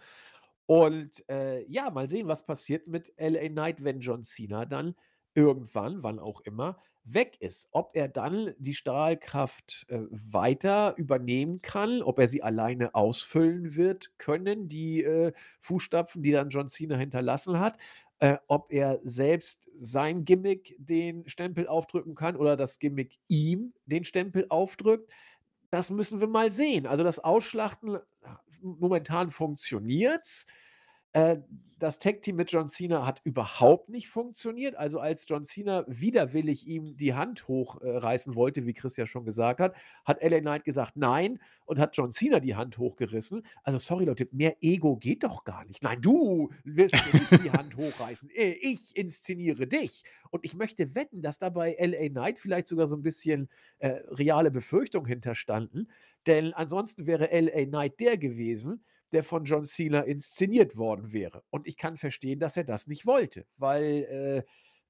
[0.66, 4.94] Und äh, ja, mal sehen, was passiert mit LA Knight, wenn John Cena dann
[5.34, 7.68] irgendwann, wann auch immer, weg ist.
[7.72, 14.12] Ob er dann die Strahlkraft äh, weiter übernehmen kann, ob er sie alleine ausfüllen wird
[14.18, 17.78] können, die äh, Fußstapfen, die dann John Cena hinterlassen hat.
[18.20, 24.04] Äh, ob er selbst sein Gimmick den Stempel aufdrücken kann oder das Gimmick ihm den
[24.04, 25.10] Stempel aufdrückt.
[25.70, 26.86] Das müssen wir mal sehen.
[26.86, 28.00] Also das Ausschlachten, äh,
[28.60, 30.46] momentan funktioniert's.
[30.46, 30.67] Äh,
[31.78, 34.74] das Tag-Team mit John Cena hat überhaupt nicht funktioniert.
[34.74, 39.60] Also als John Cena widerwillig ihm die Hand hochreißen wollte, wie Chris ja schon gesagt
[39.60, 43.46] hat, hat LA Knight gesagt nein und hat John Cena die Hand hochgerissen.
[43.62, 45.82] Also sorry Leute, mehr Ego geht doch gar nicht.
[45.82, 48.28] Nein, du wirst mir nicht die Hand hochreißen.
[48.30, 50.02] Äh, Ich inszeniere dich.
[50.30, 53.48] Und ich möchte wetten, dass dabei LA Knight vielleicht sogar so ein bisschen
[53.78, 55.88] äh, reale Befürchtung hinterstanden.
[56.26, 61.42] Denn ansonsten wäre LA Knight der gewesen, der von John Cena inszeniert worden wäre.
[61.50, 64.42] Und ich kann verstehen, dass er das nicht wollte, weil äh,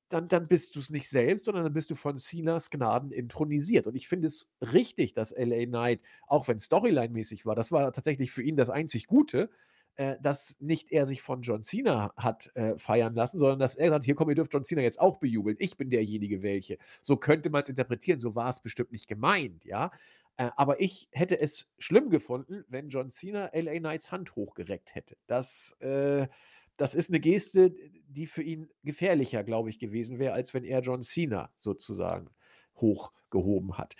[0.08, 3.86] dann, dann bist du es nicht selbst, sondern dann bist du von Cenas Gnaden intronisiert.
[3.86, 8.30] Und ich finde es richtig, dass LA Knight, auch wenn Storyline-mäßig war, das war tatsächlich
[8.30, 9.50] für ihn das einzig Gute,
[9.96, 13.90] äh, dass nicht er sich von John Cena hat äh, feiern lassen, sondern dass er
[13.90, 15.56] sagt, hier komm, ihr dürft John Cena jetzt auch bejubeln.
[15.58, 16.78] Ich bin derjenige, welche.
[17.02, 19.90] So könnte man es interpretieren, so war es bestimmt nicht gemeint, ja.
[20.38, 25.16] Äh, aber ich hätte es schlimm gefunden, wenn John Cena LA Knights Hand hochgereckt hätte.
[25.26, 26.28] Das, äh,
[26.76, 27.74] das ist eine Geste,
[28.06, 32.30] die für ihn gefährlicher, glaube ich, gewesen wäre, als wenn er John Cena sozusagen
[32.76, 33.96] hochgehoben hat.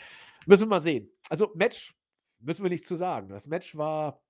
[0.46, 1.10] Müssen wir mal sehen.
[1.28, 1.94] Also, Match
[2.38, 3.28] müssen wir nichts zu sagen.
[3.28, 4.22] Das Match war.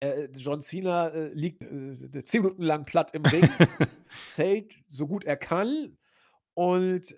[0.00, 3.48] Äh, John Cena äh, liegt äh, zehn Minuten lang platt im Ring,
[4.26, 5.96] zählt so gut er kann.
[6.52, 7.14] Und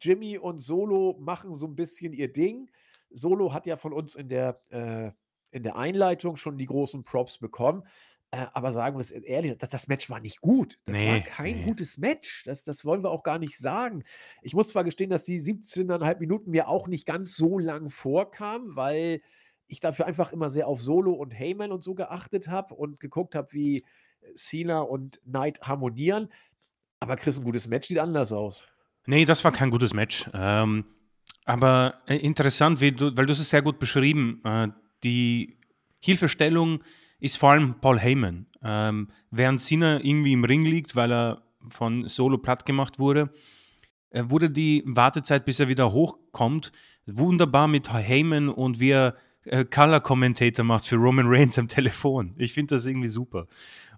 [0.00, 2.68] Jimmy und Solo machen so ein bisschen ihr Ding.
[3.14, 5.10] Solo hat ja von uns in der, äh,
[5.50, 7.84] in der Einleitung schon die großen Props bekommen.
[8.30, 10.78] Äh, aber sagen wir es ehrlich, das, das Match war nicht gut.
[10.86, 11.64] Das war Nee, kein nee.
[11.64, 12.42] gutes Match.
[12.44, 14.02] Das, das wollen wir auch gar nicht sagen.
[14.42, 18.74] Ich muss zwar gestehen, dass die 17,5 Minuten mir auch nicht ganz so lang vorkamen,
[18.74, 19.20] weil
[19.66, 23.34] ich dafür einfach immer sehr auf Solo und Heyman und so geachtet habe und geguckt
[23.34, 23.84] habe, wie
[24.34, 26.28] Cena und Knight harmonieren.
[27.00, 28.66] Aber Chris, ein gutes Match sieht anders aus.
[29.06, 30.28] Nee, das war kein gutes Match.
[30.34, 30.86] Ähm,
[31.44, 34.40] aber äh, interessant, du, weil du es sehr gut beschrieben.
[34.44, 34.68] Äh,
[35.02, 35.58] die
[36.00, 36.82] Hilfestellung
[37.20, 38.46] ist vor allem Paul Heyman.
[38.62, 43.30] Ähm, während Cena irgendwie im Ring liegt, weil er von Solo platt gemacht wurde,
[44.10, 46.72] äh, wurde die Wartezeit, bis er wieder hochkommt,
[47.06, 52.34] wunderbar mit Heyman und wie er äh, Color Commentator macht für Roman Reigns am Telefon.
[52.38, 53.46] Ich finde das irgendwie super.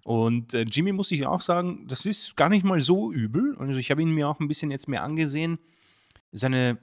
[0.03, 3.57] Und Jimmy muss ich auch sagen, das ist gar nicht mal so übel.
[3.59, 5.59] Also ich habe ihn mir auch ein bisschen jetzt mehr angesehen.
[6.31, 6.77] Seine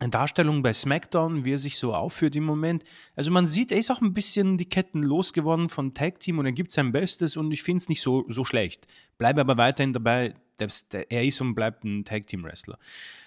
[0.00, 2.84] Darstellung bei SmackDown, wie er sich so aufführt im Moment.
[3.14, 6.46] Also man sieht, er ist auch ein bisschen die Ketten losgeworden von Tag Team und
[6.46, 8.86] er gibt sein Bestes und ich finde es nicht so, so schlecht.
[9.18, 12.78] Bleibe aber weiterhin dabei, dass er ist und bleibt ein Tag Team Wrestler.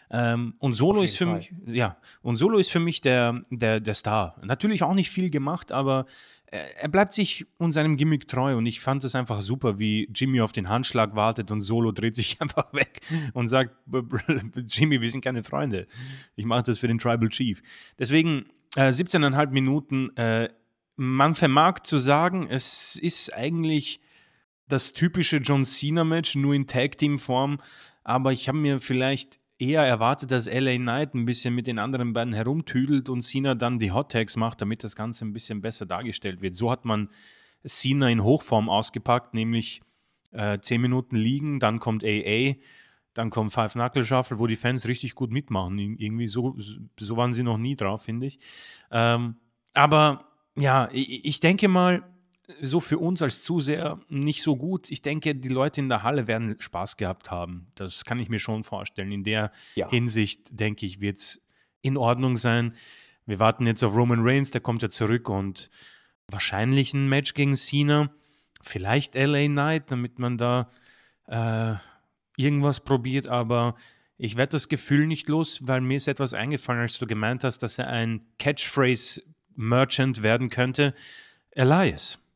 [0.09, 3.93] Ähm, und Solo ist für mich, ja, und Solo ist für mich der, der, der
[3.93, 4.36] Star.
[4.43, 6.05] Natürlich auch nicht viel gemacht, aber
[6.48, 10.10] er er bleibt sich und seinem Gimmick treu und ich fand es einfach super, wie
[10.14, 13.02] Jimmy auf den Handschlag wartet und Solo dreht sich einfach weg
[13.34, 13.76] und sagt,
[14.68, 15.88] Jimmy, wir sind keine Freunde.
[16.36, 17.62] Ich mache das für den Tribal Chief.
[18.00, 18.45] Deswegen
[18.76, 20.16] äh, 17,5 Minuten.
[20.16, 20.50] Äh,
[20.95, 24.00] man vermag zu sagen, es ist eigentlich
[24.68, 27.60] das typische John Cena-Match, nur in Tag-Team-Form,
[28.04, 32.14] aber ich habe mir vielleicht eher erwartet, dass LA Knight ein bisschen mit den anderen
[32.14, 35.86] beiden herumtüdelt und Cena dann die Hot Tags macht, damit das Ganze ein bisschen besser
[35.86, 36.55] dargestellt wird.
[36.55, 37.10] So hat man
[37.66, 39.82] Cena in Hochform ausgepackt, nämlich
[40.32, 42.53] äh, 10 Minuten liegen, dann kommt AA,
[43.14, 45.78] dann kommt Five Knuckle Shuffle, wo die Fans richtig gut mitmachen.
[45.80, 46.55] Ir- Irgendwie so,
[46.99, 48.39] so waren sie noch nie drauf, finde ich.
[48.91, 49.38] Ähm,
[49.74, 52.03] aber ja, ich, ich denke mal,
[52.62, 54.89] so für uns als Zuseher nicht so gut.
[54.89, 57.68] Ich denke, die Leute in der Halle werden Spaß gehabt haben.
[57.76, 59.12] Das kann ich mir schon vorstellen.
[59.12, 59.89] In der ja.
[59.89, 61.41] Hinsicht, denke ich, wird es
[61.82, 62.74] in Ordnung sein.
[63.26, 65.70] Wir warten jetzt auf Roman Reigns, der kommt ja zurück und
[66.28, 68.12] wahrscheinlich ein Match gegen Cena.
[68.62, 70.70] Vielleicht LA Knight, damit man da
[71.28, 71.76] äh,
[72.38, 73.76] irgendwas probiert, aber
[74.18, 77.60] ich werde das Gefühl nicht los, weil mir ist etwas eingefallen, als du gemeint hast,
[77.60, 80.93] dass er ein Catchphrase-Merchant werden könnte.
[81.52, 82.26] Elias.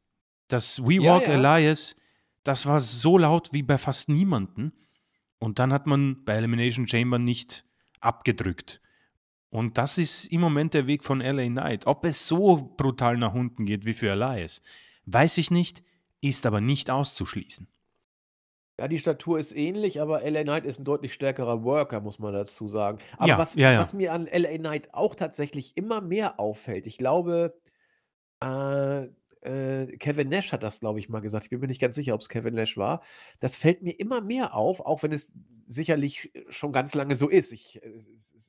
[0.51, 1.57] Das We Walk ja, ja.
[1.57, 1.95] Elias,
[2.43, 4.73] das war so laut wie bei fast niemanden.
[5.39, 7.65] Und dann hat man bei Elimination Chamber nicht
[8.01, 8.81] abgedrückt.
[9.49, 11.87] Und das ist im Moment der Weg von LA Knight.
[11.87, 14.61] Ob es so brutal nach unten geht wie für Elias,
[15.05, 15.83] weiß ich nicht,
[16.21, 17.67] ist aber nicht auszuschließen.
[18.79, 22.33] Ja, die Statur ist ähnlich, aber LA Knight ist ein deutlich stärkerer Worker, muss man
[22.33, 22.97] dazu sagen.
[23.17, 23.79] Aber ja, was, ja, ja.
[23.79, 27.53] was mir an LA Knight auch tatsächlich immer mehr auffällt, ich glaube,
[28.41, 29.07] äh,
[29.41, 31.45] äh, Kevin Nash hat das, glaube ich, mal gesagt.
[31.45, 33.01] Ich bin mir nicht ganz sicher, ob es Kevin Nash war.
[33.39, 35.31] Das fällt mir immer mehr auf, auch wenn es
[35.67, 37.51] sicherlich schon ganz lange so ist.
[37.51, 37.99] Ich, äh,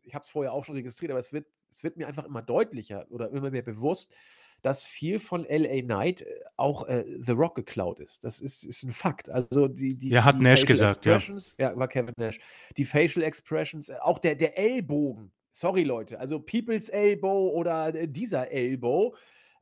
[0.04, 2.42] ich habe es vorher auch schon registriert, aber es wird, es wird mir einfach immer
[2.42, 4.14] deutlicher oder immer mehr bewusst,
[4.60, 8.24] dass viel von LA Knight äh, auch äh, The Rock geklaut ist.
[8.24, 9.28] Das ist, ist ein Fakt.
[9.28, 11.18] Also die, die, ja, hat die Nash gesagt, ja.
[11.58, 11.76] ja.
[11.76, 12.38] war Kevin Nash.
[12.76, 15.32] Die Facial Expressions, äh, auch der, der Ellbogen.
[15.52, 16.18] Sorry, Leute.
[16.18, 19.14] Also People's Elbow oder dieser Elbow.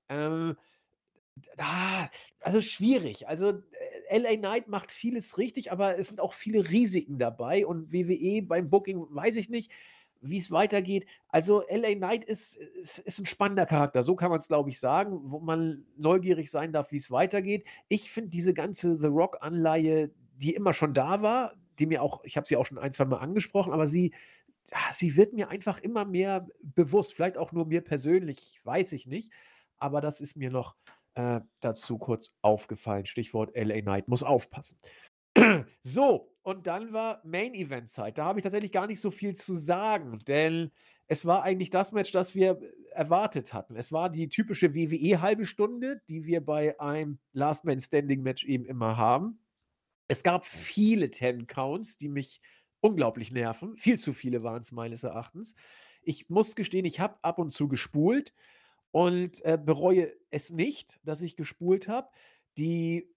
[0.09, 0.57] Ähm,
[1.59, 2.09] ah,
[2.41, 3.29] also schwierig.
[3.29, 3.63] Also
[4.11, 8.71] LA Knight macht vieles richtig, aber es sind auch viele Risiken dabei und WWE beim
[8.71, 9.73] Booking weiß ich nicht
[10.21, 11.07] wie es weitergeht.
[11.29, 14.79] Also LA Knight ist, ist, ist ein spannender Charakter, so kann man es, glaube ich,
[14.79, 17.67] sagen, wo man neugierig sein darf, wie es weitergeht.
[17.89, 22.37] Ich finde diese ganze The Rock-Anleihe, die immer schon da war, die mir auch, ich
[22.37, 24.13] habe sie auch schon ein, zwei Mal angesprochen, aber sie,
[24.93, 27.15] sie wird mir einfach immer mehr bewusst.
[27.15, 29.33] Vielleicht auch nur mir persönlich, weiß ich nicht.
[29.79, 30.77] Aber das ist mir noch
[31.15, 33.07] äh, dazu kurz aufgefallen.
[33.07, 34.77] Stichwort LA Knight muss aufpassen.
[35.83, 38.19] so, und dann war Main Event Zeit.
[38.19, 40.71] Da habe ich tatsächlich gar nicht so viel zu sagen, denn
[41.07, 42.61] es war eigentlich das Match, das wir
[42.93, 43.75] erwartet hatten.
[43.77, 48.45] Es war die typische WWE halbe Stunde, die wir bei einem Last Man Standing Match
[48.45, 49.41] eben immer haben.
[50.07, 52.41] Es gab viele Ten Counts, die mich
[52.81, 53.77] unglaublich nerven.
[53.77, 55.57] Viel zu viele waren es meines Erachtens.
[56.03, 58.33] Ich muss gestehen, ich habe ab und zu gespult
[58.91, 62.09] und äh, bereue es nicht, dass ich gespult habe.
[62.59, 63.09] Die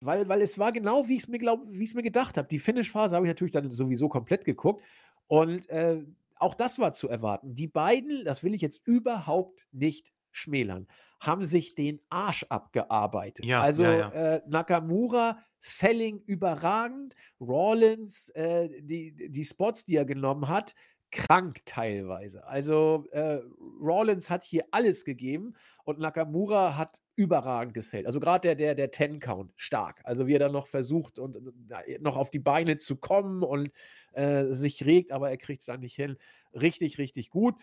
[0.00, 2.48] weil, weil es war genau, wie ich es mir, glaub, mir gedacht habe.
[2.48, 4.84] Die Finish-Phase habe ich natürlich dann sowieso komplett geguckt.
[5.26, 6.04] Und äh,
[6.36, 7.54] auch das war zu erwarten.
[7.54, 10.86] Die beiden, das will ich jetzt überhaupt nicht schmälern,
[11.18, 13.44] haben sich den Arsch abgearbeitet.
[13.46, 14.10] Ja, also ja, ja.
[14.10, 20.74] Äh, Nakamura, Selling überragend, Rollins, äh, die, die Spots, die er genommen hat,
[21.10, 22.46] krank teilweise.
[22.46, 23.40] Also äh,
[23.80, 25.54] Rollins hat hier alles gegeben
[25.84, 28.06] und Nakamura hat überragend gesellt.
[28.06, 30.00] Also gerade der, der, der Ten-Count, stark.
[30.04, 31.36] Also wie er dann noch versucht und
[31.70, 33.70] äh, noch auf die Beine zu kommen und
[34.12, 36.16] äh, sich regt, aber er kriegt es dann nicht hin.
[36.52, 37.54] Richtig, richtig gut.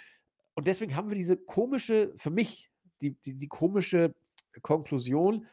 [0.55, 2.71] Und deswegen haben wir diese komische, für mich,
[3.01, 4.15] die, die, die komische
[4.61, 5.47] Konklusion,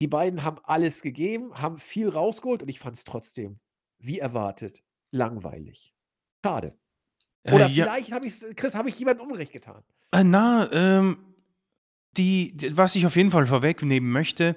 [0.00, 3.58] die beiden haben alles gegeben, haben viel rausgeholt und ich fand es trotzdem,
[3.98, 5.94] wie erwartet, langweilig.
[6.44, 6.76] Schade.
[7.52, 8.16] Oder äh, vielleicht ja.
[8.16, 9.82] habe ich, Chris, habe ich jemandem Unrecht getan.
[10.12, 11.18] Äh, na, ähm,
[12.16, 14.56] die, was ich auf jeden Fall vorwegnehmen möchte,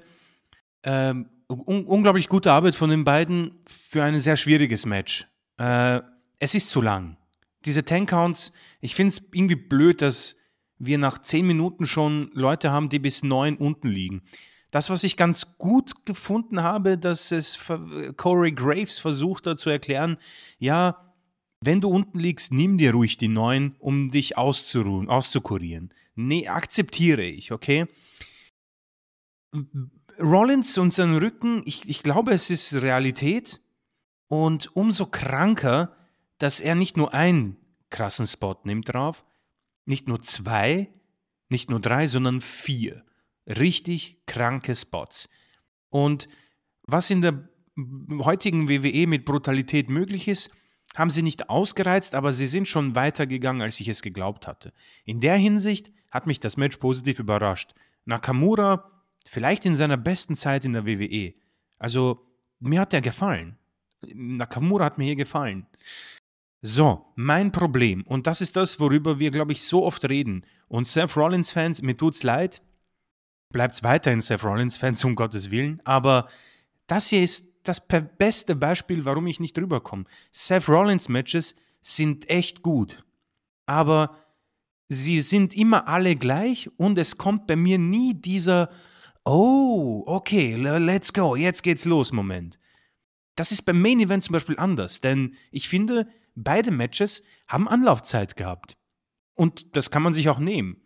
[0.84, 5.28] ähm, un unglaublich gute Arbeit von den beiden für ein sehr schwieriges Match.
[5.58, 6.02] Äh,
[6.40, 7.18] es ist zu lang.
[7.66, 10.38] Diese 10 Counts, ich finde es irgendwie blöd, dass
[10.78, 14.22] wir nach 10 Minuten schon Leute haben, die bis 9 unten liegen.
[14.72, 17.60] Das, was ich ganz gut gefunden habe, dass es
[18.16, 20.18] Corey Graves versucht hat zu erklären,
[20.60, 21.09] ja,
[21.62, 25.94] wenn du unten liegst, nimm dir ruhig die neuen, um dich auszuruhen, auszukurieren.
[26.16, 27.88] Nee, akzeptiere ich, okay?
[30.20, 33.62] Rollins und sein Rücken, ich, ich glaube, es ist Realität.
[34.28, 35.96] Und umso kranker,
[36.38, 37.58] dass er nicht nur einen
[37.90, 39.26] krassen Spot nimmt drauf,
[39.86, 40.90] nicht nur zwei,
[41.50, 43.04] nicht nur drei, sondern vier.
[43.48, 45.28] Richtig kranke Spots.
[45.90, 46.30] Und
[46.84, 47.50] was in der
[48.24, 50.52] heutigen WWE mit Brutalität möglich ist,
[51.00, 54.74] haben sie nicht ausgereizt, aber sie sind schon weiter gegangen, als ich es geglaubt hatte.
[55.06, 57.74] In der Hinsicht hat mich das Match positiv überrascht.
[58.04, 58.92] Nakamura
[59.26, 61.34] vielleicht in seiner besten Zeit in der WWE.
[61.78, 62.28] Also
[62.60, 63.58] mir hat er gefallen.
[64.02, 65.68] Nakamura hat mir hier gefallen.
[66.62, 70.46] So, mein Problem, und das ist das, worüber wir, glaube ich, so oft reden.
[70.68, 72.62] Und Seth Rollins-Fans, mir tut's leid,
[73.54, 76.28] bleibt's weiterhin Seth Rollins-Fans, um Gottes Willen, aber
[76.88, 80.06] das hier ist das beste Beispiel, warum ich nicht rüberkomme.
[80.32, 83.04] Seth Rollins Matches sind echt gut,
[83.66, 84.18] aber
[84.88, 88.70] sie sind immer alle gleich und es kommt bei mir nie dieser
[89.26, 92.58] Oh, okay, let's go, jetzt geht's los Moment.
[93.36, 98.36] Das ist beim Main Event zum Beispiel anders, denn ich finde, beide Matches haben Anlaufzeit
[98.36, 98.76] gehabt.
[99.36, 100.78] Und das kann man sich auch nehmen.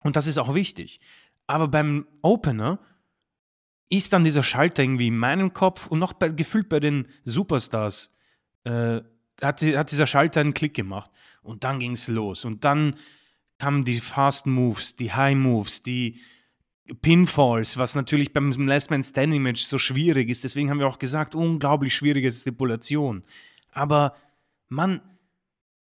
[0.00, 1.00] Und das ist auch wichtig.
[1.46, 2.80] Aber beim Opener
[3.88, 8.14] ist dann dieser Schalter irgendwie in meinem Kopf und noch bei, gefühlt bei den Superstars
[8.64, 9.00] äh,
[9.42, 11.10] hat, hat dieser Schalter einen Klick gemacht.
[11.42, 12.44] Und dann ging es los.
[12.44, 12.96] Und dann
[13.58, 16.20] kamen die Fast Moves, die High Moves, die
[17.02, 20.44] Pinfalls, was natürlich beim Last Man Standing Match so schwierig ist.
[20.44, 23.22] Deswegen haben wir auch gesagt, unglaublich schwierige Stipulation.
[23.72, 24.14] Aber
[24.68, 25.00] Mann,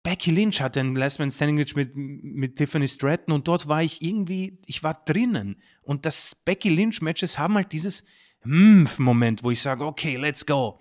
[0.08, 3.84] Becky Lynch hatte ein Last Man Standing Match mit, mit Tiffany Stratton und dort war
[3.84, 5.62] ich irgendwie, ich war drinnen.
[5.82, 8.06] Und das Becky Lynch Matches haben halt dieses
[8.46, 10.80] Moment, wo ich sage, okay, let's go.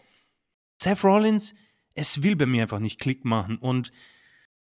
[0.80, 1.56] Seth Rollins,
[1.94, 3.90] es will bei mir einfach nicht Klick machen und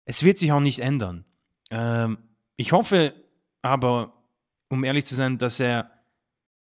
[0.04, 1.24] es wird sich auch nicht ändern.
[1.72, 2.18] Ähm,
[2.54, 3.14] ich hoffe
[3.62, 4.22] aber,
[4.68, 5.90] um ehrlich zu sein, dass er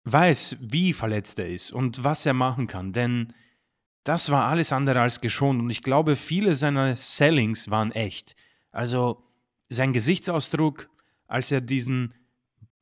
[0.05, 2.95] weiß, wie verletzt er ist und was er machen kann.
[2.95, 3.35] Denn
[4.05, 8.37] das war alles andere als geschont und ich glaube, viele seiner Sellings waren echt.
[8.71, 9.23] Also
[9.71, 10.91] sein Gesichtsausdruck,
[11.27, 12.15] als er diesen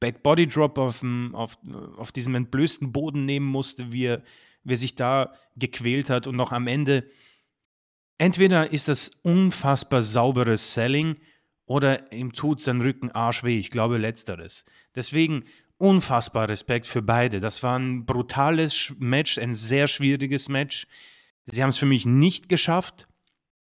[0.01, 1.57] Back Body Drop auf, auf,
[1.97, 4.23] auf diesem entblößten Boden nehmen musste, wie er,
[4.64, 7.09] wie er sich da gequält hat und noch am Ende.
[8.18, 11.16] Entweder ist das unfassbar sauberes Selling
[11.66, 13.59] oder ihm tut sein Rücken arschweh.
[13.59, 14.64] Ich glaube letzteres.
[14.97, 15.45] Deswegen
[15.79, 17.41] unfassbar Respekt für beide.
[17.41, 20.87] Das war ein brutales Match, ein sehr schwieriges Match.
[21.45, 23.09] Sie haben es für mich nicht geschafft,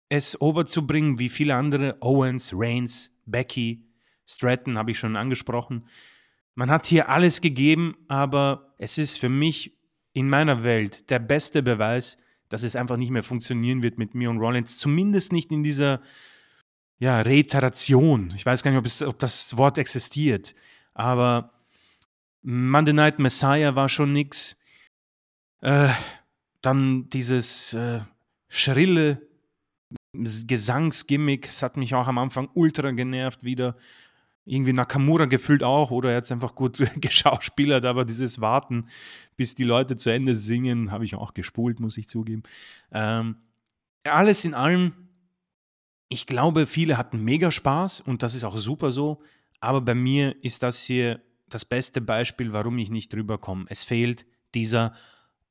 [0.08, 1.96] es overzubringen, wie viele andere.
[2.00, 3.84] Owens, Reigns, Becky,
[4.26, 5.86] Stratton habe ich schon angesprochen.
[6.54, 9.78] Man hat hier alles gegeben, aber es ist für mich
[10.12, 12.16] in meiner Welt der beste Beweis,
[12.48, 14.78] dass es einfach nicht mehr funktionieren wird mit mir und Rollins.
[14.78, 16.00] Zumindest nicht in dieser
[16.98, 18.32] ja, Reiteration.
[18.34, 20.54] Ich weiß gar nicht, ob, es, ob das Wort existiert.
[20.94, 21.52] Aber
[22.42, 24.56] Monday Night Messiah war schon nix.
[25.60, 25.88] Äh,
[26.62, 28.00] dann dieses äh,
[28.48, 29.22] schrille
[30.12, 33.76] Gesangsgimmick, das hat mich auch am Anfang ultra genervt wieder.
[34.44, 38.88] Irgendwie Nakamura gefühlt auch, oder er hat es einfach gut geschauspielert, aber dieses Warten,
[39.36, 42.42] bis die Leute zu Ende singen, habe ich auch gespult, muss ich zugeben.
[42.92, 43.36] Ähm,
[44.04, 45.08] alles in allem
[46.08, 49.22] ich glaube, viele hatten mega Spaß und das ist auch super so.
[49.60, 51.20] Aber bei mir ist das hier
[51.50, 53.66] das beste Beispiel, warum ich nicht drüber komme.
[53.68, 54.94] Es fehlt dieser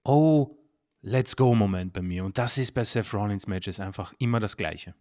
[0.03, 0.57] Oh,
[1.01, 2.23] let's go Moment bei mir.
[2.23, 4.95] Und das ist bei Seth Rollins Matches einfach immer das Gleiche.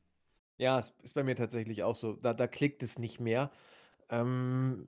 [0.59, 2.15] Ja, es ist bei mir tatsächlich auch so.
[2.15, 3.51] Da, da klickt es nicht mehr.
[4.09, 4.87] Ähm,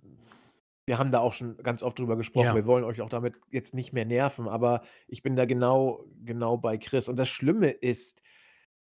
[0.86, 2.46] wir haben da auch schon ganz oft drüber gesprochen.
[2.46, 2.54] Ja.
[2.54, 6.56] Wir wollen euch auch damit jetzt nicht mehr nerven, aber ich bin da genau, genau
[6.56, 7.08] bei Chris.
[7.08, 8.22] Und das Schlimme ist,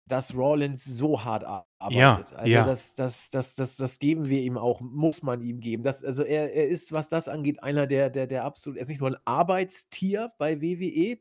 [0.06, 1.98] dass Rollins so hart arbeitet.
[1.98, 2.64] Ja, also ja.
[2.64, 5.82] Das, das, das, das, das geben wir ihm auch, muss man ihm geben.
[5.82, 8.88] Das, also er, er ist, was das angeht, einer der, der, der absolut, er ist
[8.88, 11.18] nicht nur ein Arbeitstier bei WWE,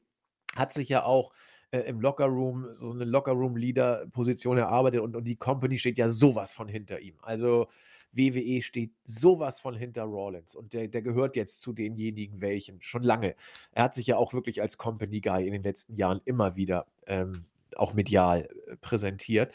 [0.55, 1.31] hat sich ja auch
[1.71, 6.67] äh, im Lockerroom so eine Lockerroom-Leader-Position erarbeitet und, und die Company steht ja sowas von
[6.67, 7.15] hinter ihm.
[7.21, 7.67] Also
[8.11, 13.03] WWE steht sowas von hinter Rollins und der, der gehört jetzt zu denjenigen welchen, schon
[13.03, 13.35] lange.
[13.71, 16.87] Er hat sich ja auch wirklich als Company Guy in den letzten Jahren immer wieder
[17.05, 17.45] ähm,
[17.77, 19.53] auch medial äh, präsentiert.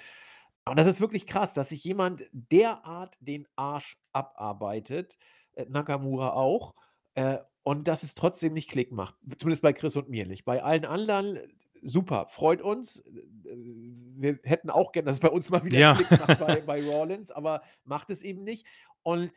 [0.66, 5.18] Und das ist wirklich krass, dass sich jemand derart den Arsch abarbeitet,
[5.54, 6.74] äh, Nakamura auch,
[7.14, 9.14] äh, und dass es trotzdem nicht Klick macht.
[9.38, 10.44] Zumindest bei Chris und mir nicht.
[10.44, 11.48] Bei allen anderen äh,
[11.82, 13.04] super, freut uns.
[13.44, 15.94] Wir hätten auch gern, dass es bei uns mal wieder ja.
[15.94, 18.66] Klick macht bei, bei Rawlins, aber macht es eben nicht.
[19.02, 19.32] Und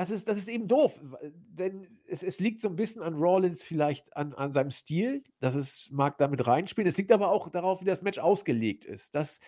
[0.00, 3.62] das ist, das ist eben doof, denn es, es liegt so ein bisschen an Rollins
[3.62, 6.88] vielleicht an, an seinem Stil, dass es mag damit reinspielen.
[6.88, 9.14] Es liegt aber auch darauf, wie das Match ausgelegt ist.
[9.14, 9.40] Das,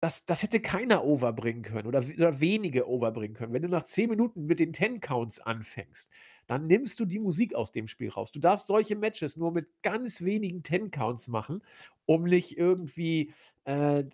[0.00, 3.52] das, das hätte keiner overbringen können oder, oder wenige overbringen können.
[3.52, 6.10] Wenn du nach 10 Minuten mit den 10 Counts anfängst,
[6.46, 8.32] dann nimmst du die Musik aus dem Spiel raus.
[8.32, 11.62] Du darfst solche Matches nur mit ganz wenigen 10 Counts machen,
[12.06, 14.04] um nicht irgendwie äh,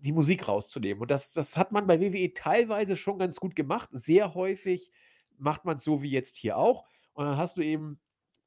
[0.00, 1.02] die Musik rauszunehmen.
[1.02, 3.88] Und das, das hat man bei WWE teilweise schon ganz gut gemacht.
[3.92, 4.90] Sehr häufig
[5.38, 6.86] macht man es so wie jetzt hier auch.
[7.12, 8.00] Und dann hast du eben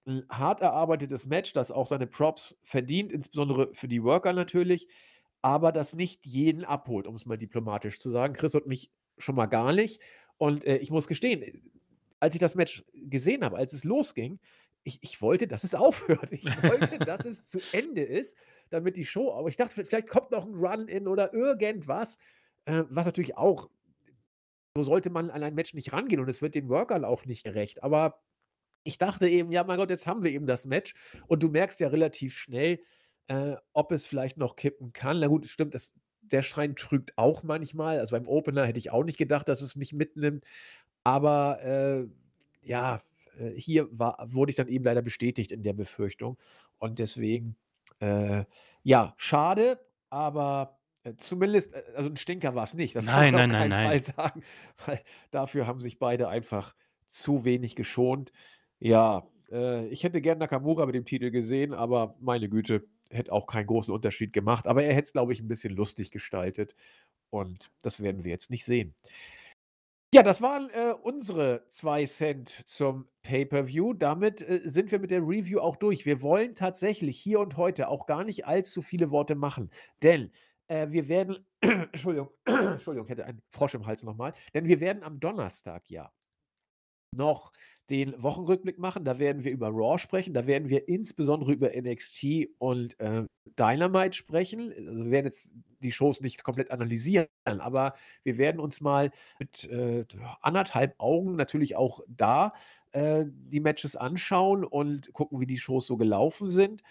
[0.05, 4.87] ein hart erarbeitetes Match, das auch seine Props verdient, insbesondere für die Worker natürlich,
[5.41, 8.33] aber das nicht jeden abholt, um es mal diplomatisch zu sagen.
[8.33, 10.01] Chris und mich schon mal gar nicht.
[10.37, 11.61] Und äh, ich muss gestehen,
[12.19, 14.39] als ich das Match gesehen habe, als es losging,
[14.83, 16.31] ich, ich wollte, dass es aufhört.
[16.31, 18.37] Ich wollte, dass es zu Ende ist,
[18.69, 22.17] damit die Show, aber ich dachte, vielleicht kommt noch ein Run-In oder irgendwas,
[22.65, 23.69] äh, was natürlich auch,
[24.75, 27.43] so sollte man an ein Match nicht rangehen und es wird den Workern auch nicht
[27.43, 27.83] gerecht.
[27.83, 28.23] Aber
[28.83, 30.95] ich dachte eben, ja, mein Gott, jetzt haben wir eben das Match
[31.27, 32.79] und du merkst ja relativ schnell,
[33.27, 35.19] äh, ob es vielleicht noch kippen kann.
[35.19, 37.99] Na gut, es stimmt, das, der Schein trügt auch manchmal.
[37.99, 40.43] Also beim Opener hätte ich auch nicht gedacht, dass es mich mitnimmt.
[41.03, 42.07] Aber äh,
[42.61, 42.99] ja,
[43.39, 46.37] äh, hier war, wurde ich dann eben leider bestätigt in der Befürchtung.
[46.77, 47.55] Und deswegen,
[47.99, 48.45] äh,
[48.83, 49.79] ja, schade,
[50.09, 52.95] aber äh, zumindest, äh, also ein Stinker war es nicht.
[52.95, 54.01] Das kann Nein, man auf nein, nein, keinen Fall nein.
[54.01, 54.43] sagen,
[54.85, 56.75] weil dafür haben sich beide einfach
[57.07, 58.31] zu wenig geschont.
[58.79, 63.47] Ja, äh, ich hätte gern Nakamura mit dem Titel gesehen, aber meine Güte, hätte auch
[63.47, 64.67] keinen großen Unterschied gemacht.
[64.67, 66.75] Aber er hätte es, glaube ich, ein bisschen lustig gestaltet.
[67.29, 68.95] Und das werden wir jetzt nicht sehen.
[70.13, 73.95] Ja, das waren äh, unsere 2 Cent zum Pay-per-View.
[73.95, 76.05] Damit äh, sind wir mit der Review auch durch.
[76.05, 79.71] Wir wollen tatsächlich hier und heute auch gar nicht allzu viele Worte machen,
[80.03, 80.31] denn
[80.67, 85.19] äh, wir werden, Entschuldigung, Entschuldigung, hätte einen Frosch im Hals nochmal, denn wir werden am
[85.19, 86.11] Donnerstag ja
[87.15, 87.51] noch
[87.89, 89.03] den Wochenrückblick machen.
[89.03, 90.33] Da werden wir über Raw sprechen.
[90.33, 93.25] Da werden wir insbesondere über NXT und äh,
[93.59, 94.73] Dynamite sprechen.
[94.87, 97.93] Also wir werden jetzt die Shows nicht komplett analysieren, aber
[98.23, 100.05] wir werden uns mal mit äh,
[100.41, 102.53] anderthalb Augen natürlich auch da
[102.93, 106.83] äh, die Matches anschauen und gucken, wie die Shows so gelaufen sind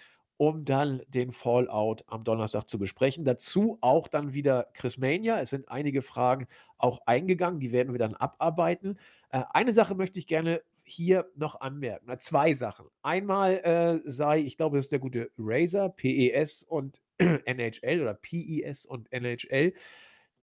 [0.42, 3.24] um dann den Fallout am Donnerstag zu besprechen.
[3.24, 5.38] Dazu auch dann wieder Chris Mania.
[5.38, 8.98] Es sind einige Fragen auch eingegangen, die werden wir dann abarbeiten.
[9.30, 12.06] Äh, eine Sache möchte ich gerne hier noch anmerken.
[12.08, 12.88] Na, zwei Sachen.
[13.02, 18.84] Einmal äh, sei, ich glaube, das ist der gute Razer, PES und NHL oder PES
[18.84, 19.74] und NHL,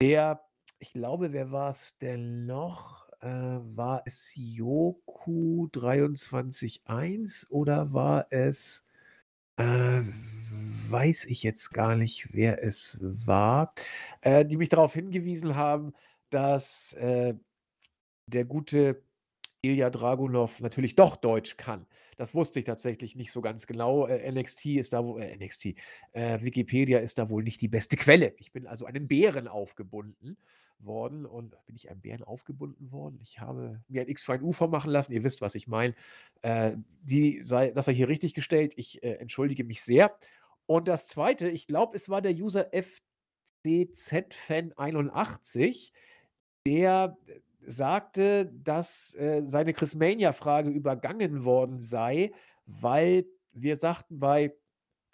[0.01, 0.43] der,
[0.79, 3.07] ich glaube, wer war es denn noch?
[3.21, 8.87] Äh, war es Yoku 23.1 oder war es
[9.57, 10.01] äh,
[10.89, 13.73] weiß ich jetzt gar nicht, wer es war,
[14.21, 15.93] äh, die mich darauf hingewiesen haben,
[16.29, 17.35] dass, äh,
[18.27, 19.03] der gute
[19.61, 21.85] Ilja Dragunov natürlich doch Deutsch kann.
[22.17, 24.07] Das wusste ich tatsächlich nicht so ganz genau.
[24.07, 25.75] Äh, NXT ist da wohl äh, NXT,
[26.11, 28.33] äh, Wikipedia ist da wohl nicht die beste Quelle.
[28.37, 30.37] Ich bin also einem Bären aufgebunden
[30.85, 33.19] worden und bin ich einem Bären aufgebunden worden?
[33.21, 35.13] Ich habe mir ein X für ein U vormachen lassen.
[35.13, 35.95] Ihr wisst, was ich meine.
[36.41, 38.73] Äh, die sei, das sei hier richtig gestellt.
[38.75, 40.15] Ich äh, entschuldige mich sehr.
[40.65, 42.69] Und das zweite, ich glaube, es war der User
[43.65, 45.91] FCZ-Fan81,
[46.65, 52.33] der äh, sagte, dass äh, seine Chris Mania-Frage übergangen worden sei,
[52.65, 54.53] weil wir sagten bei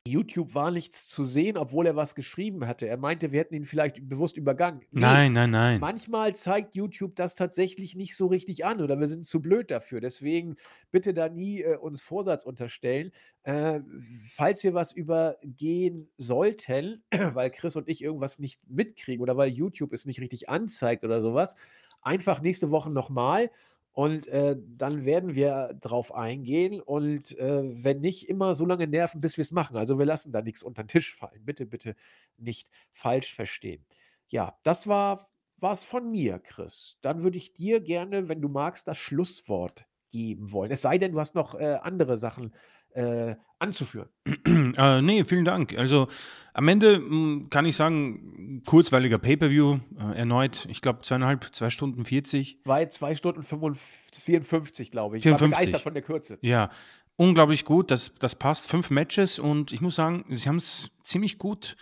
[0.09, 2.87] YouTube war nichts zu sehen, obwohl er was geschrieben hatte.
[2.87, 4.81] Er meinte, wir hätten ihn vielleicht bewusst übergangen.
[4.91, 5.79] Nee, Nein, nein, nein.
[5.79, 10.01] manchmal zeigt YouTube das tatsächlich nicht so richtig an oder wir sind zu blöd dafür.
[10.01, 10.55] Deswegen
[10.91, 13.11] bitte da nie äh, uns Vorsatz unterstellen.
[13.43, 13.81] Äh,
[14.27, 17.03] falls wir was übergehen sollten,
[17.33, 21.21] weil Chris und ich irgendwas nicht mitkriegen oder weil YouTube es nicht richtig anzeigt oder
[21.21, 21.55] sowas,
[22.01, 23.51] einfach nächste Woche nochmal
[23.99, 29.19] und äh, dann werden wir drauf eingehen und äh, wenn nicht, immer so lange nerven,
[29.19, 29.75] bis wir es machen.
[29.75, 31.43] Also wir lassen da nichts unter den Tisch fallen.
[31.43, 31.97] Bitte, bitte
[32.37, 33.85] nicht falsch verstehen.
[34.29, 36.97] Ja, das war was von mir, Chris.
[37.01, 40.71] Dann würde ich dir gerne, wenn du magst, das Schlusswort geben wollen.
[40.71, 42.53] Es sei denn, du hast noch äh, andere Sachen
[42.93, 44.09] äh, anzuführen.
[44.45, 45.77] äh, nee, vielen Dank.
[45.77, 46.07] Also
[46.53, 51.69] am Ende mh, hm, kann ich sagen, kurzweiliger Pay-Per-View, äh, erneut, ich glaube zweieinhalb, zwei
[51.69, 52.59] Stunden 40.
[52.63, 55.25] Zwei, zwei Stunden 54, glaube ich.
[55.25, 55.57] Ich war 54.
[55.57, 56.37] begeistert von der Kürze.
[56.41, 56.69] Ja,
[57.15, 58.67] unglaublich gut, das, das passt.
[58.67, 61.75] Fünf Matches und ich muss sagen, sie haben es ziemlich gut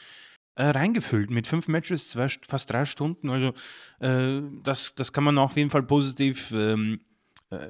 [0.56, 3.30] äh, reingefüllt mit fünf Matches, zwei, fast drei Stunden.
[3.30, 3.54] Also
[4.00, 7.02] äh, das, das kann man auf jeden Fall positiv ähm,
[7.52, 7.70] äh,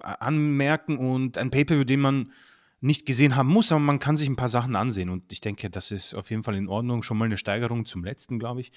[0.00, 2.32] anmerken und ein Pay-Per-View, den man
[2.80, 5.68] nicht gesehen haben muss, aber man kann sich ein paar Sachen ansehen und ich denke,
[5.68, 7.02] das ist auf jeden Fall in Ordnung.
[7.02, 8.70] Schon mal eine Steigerung zum letzten, glaube ich.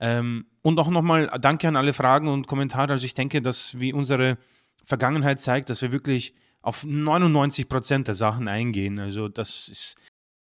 [0.00, 2.92] Ähm, und auch nochmal danke an alle Fragen und Kommentare.
[2.92, 4.38] Also ich denke, dass wie unsere
[4.84, 6.32] Vergangenheit zeigt, dass wir wirklich
[6.62, 8.98] auf 99 Prozent der Sachen eingehen.
[8.98, 9.96] Also das ist,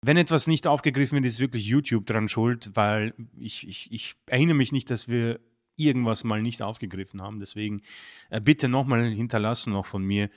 [0.04, 4.56] wenn etwas nicht aufgegriffen wird, ist wirklich YouTube dran schuld, weil ich, ich, ich erinnere
[4.56, 5.40] mich nicht, dass wir
[5.76, 7.40] irgendwas mal nicht aufgegriffen haben.
[7.40, 7.80] Deswegen
[8.28, 10.28] äh, bitte nochmal hinterlassen, auch von mir.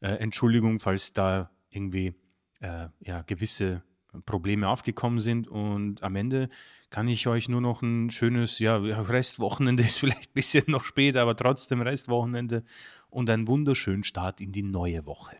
[0.00, 2.14] Äh, Entschuldigung, falls da irgendwie
[2.60, 3.82] äh, ja, gewisse
[4.24, 5.48] Probleme aufgekommen sind.
[5.48, 6.48] Und am Ende
[6.90, 11.22] kann ich euch nur noch ein schönes, ja, Restwochenende ist vielleicht ein bisschen noch später,
[11.22, 12.64] aber trotzdem Restwochenende
[13.10, 15.36] und einen wunderschönen Start in die neue Woche.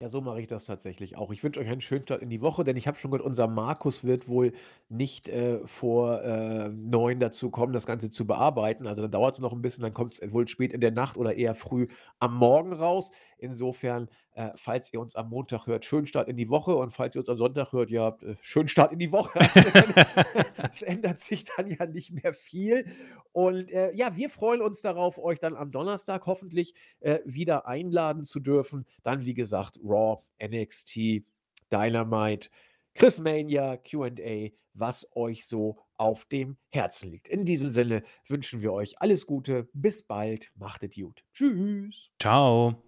[0.00, 1.32] Ja, so mache ich das tatsächlich auch.
[1.32, 3.48] Ich wünsche euch einen schönen Start in die Woche, denn ich habe schon gehört, unser
[3.48, 4.52] Markus wird wohl
[4.88, 8.86] nicht äh, vor äh, neun dazu kommen, das Ganze zu bearbeiten.
[8.86, 11.16] Also dann dauert es noch ein bisschen, dann kommt es wohl spät in der Nacht
[11.16, 11.88] oder eher früh
[12.20, 13.10] am Morgen raus.
[13.38, 14.08] Insofern,
[14.38, 17.18] äh, falls ihr uns am Montag hört, schönen Start in die Woche und falls ihr
[17.18, 19.36] uns am Sonntag hört, ja, äh, schönen Start in die Woche.
[20.72, 22.86] es ändert sich dann ja nicht mehr viel.
[23.32, 28.22] Und äh, ja, wir freuen uns darauf, euch dann am Donnerstag hoffentlich äh, wieder einladen
[28.22, 28.86] zu dürfen.
[29.02, 31.24] Dann, wie gesagt, Raw, NXT,
[31.72, 32.48] Dynamite,
[32.94, 37.26] Chris Mania QA, was euch so auf dem Herzen liegt.
[37.26, 39.68] In diesem Sinne wünschen wir euch alles Gute.
[39.72, 40.52] Bis bald.
[40.54, 41.24] Macht es gut.
[41.34, 42.10] Tschüss.
[42.20, 42.80] Ciao.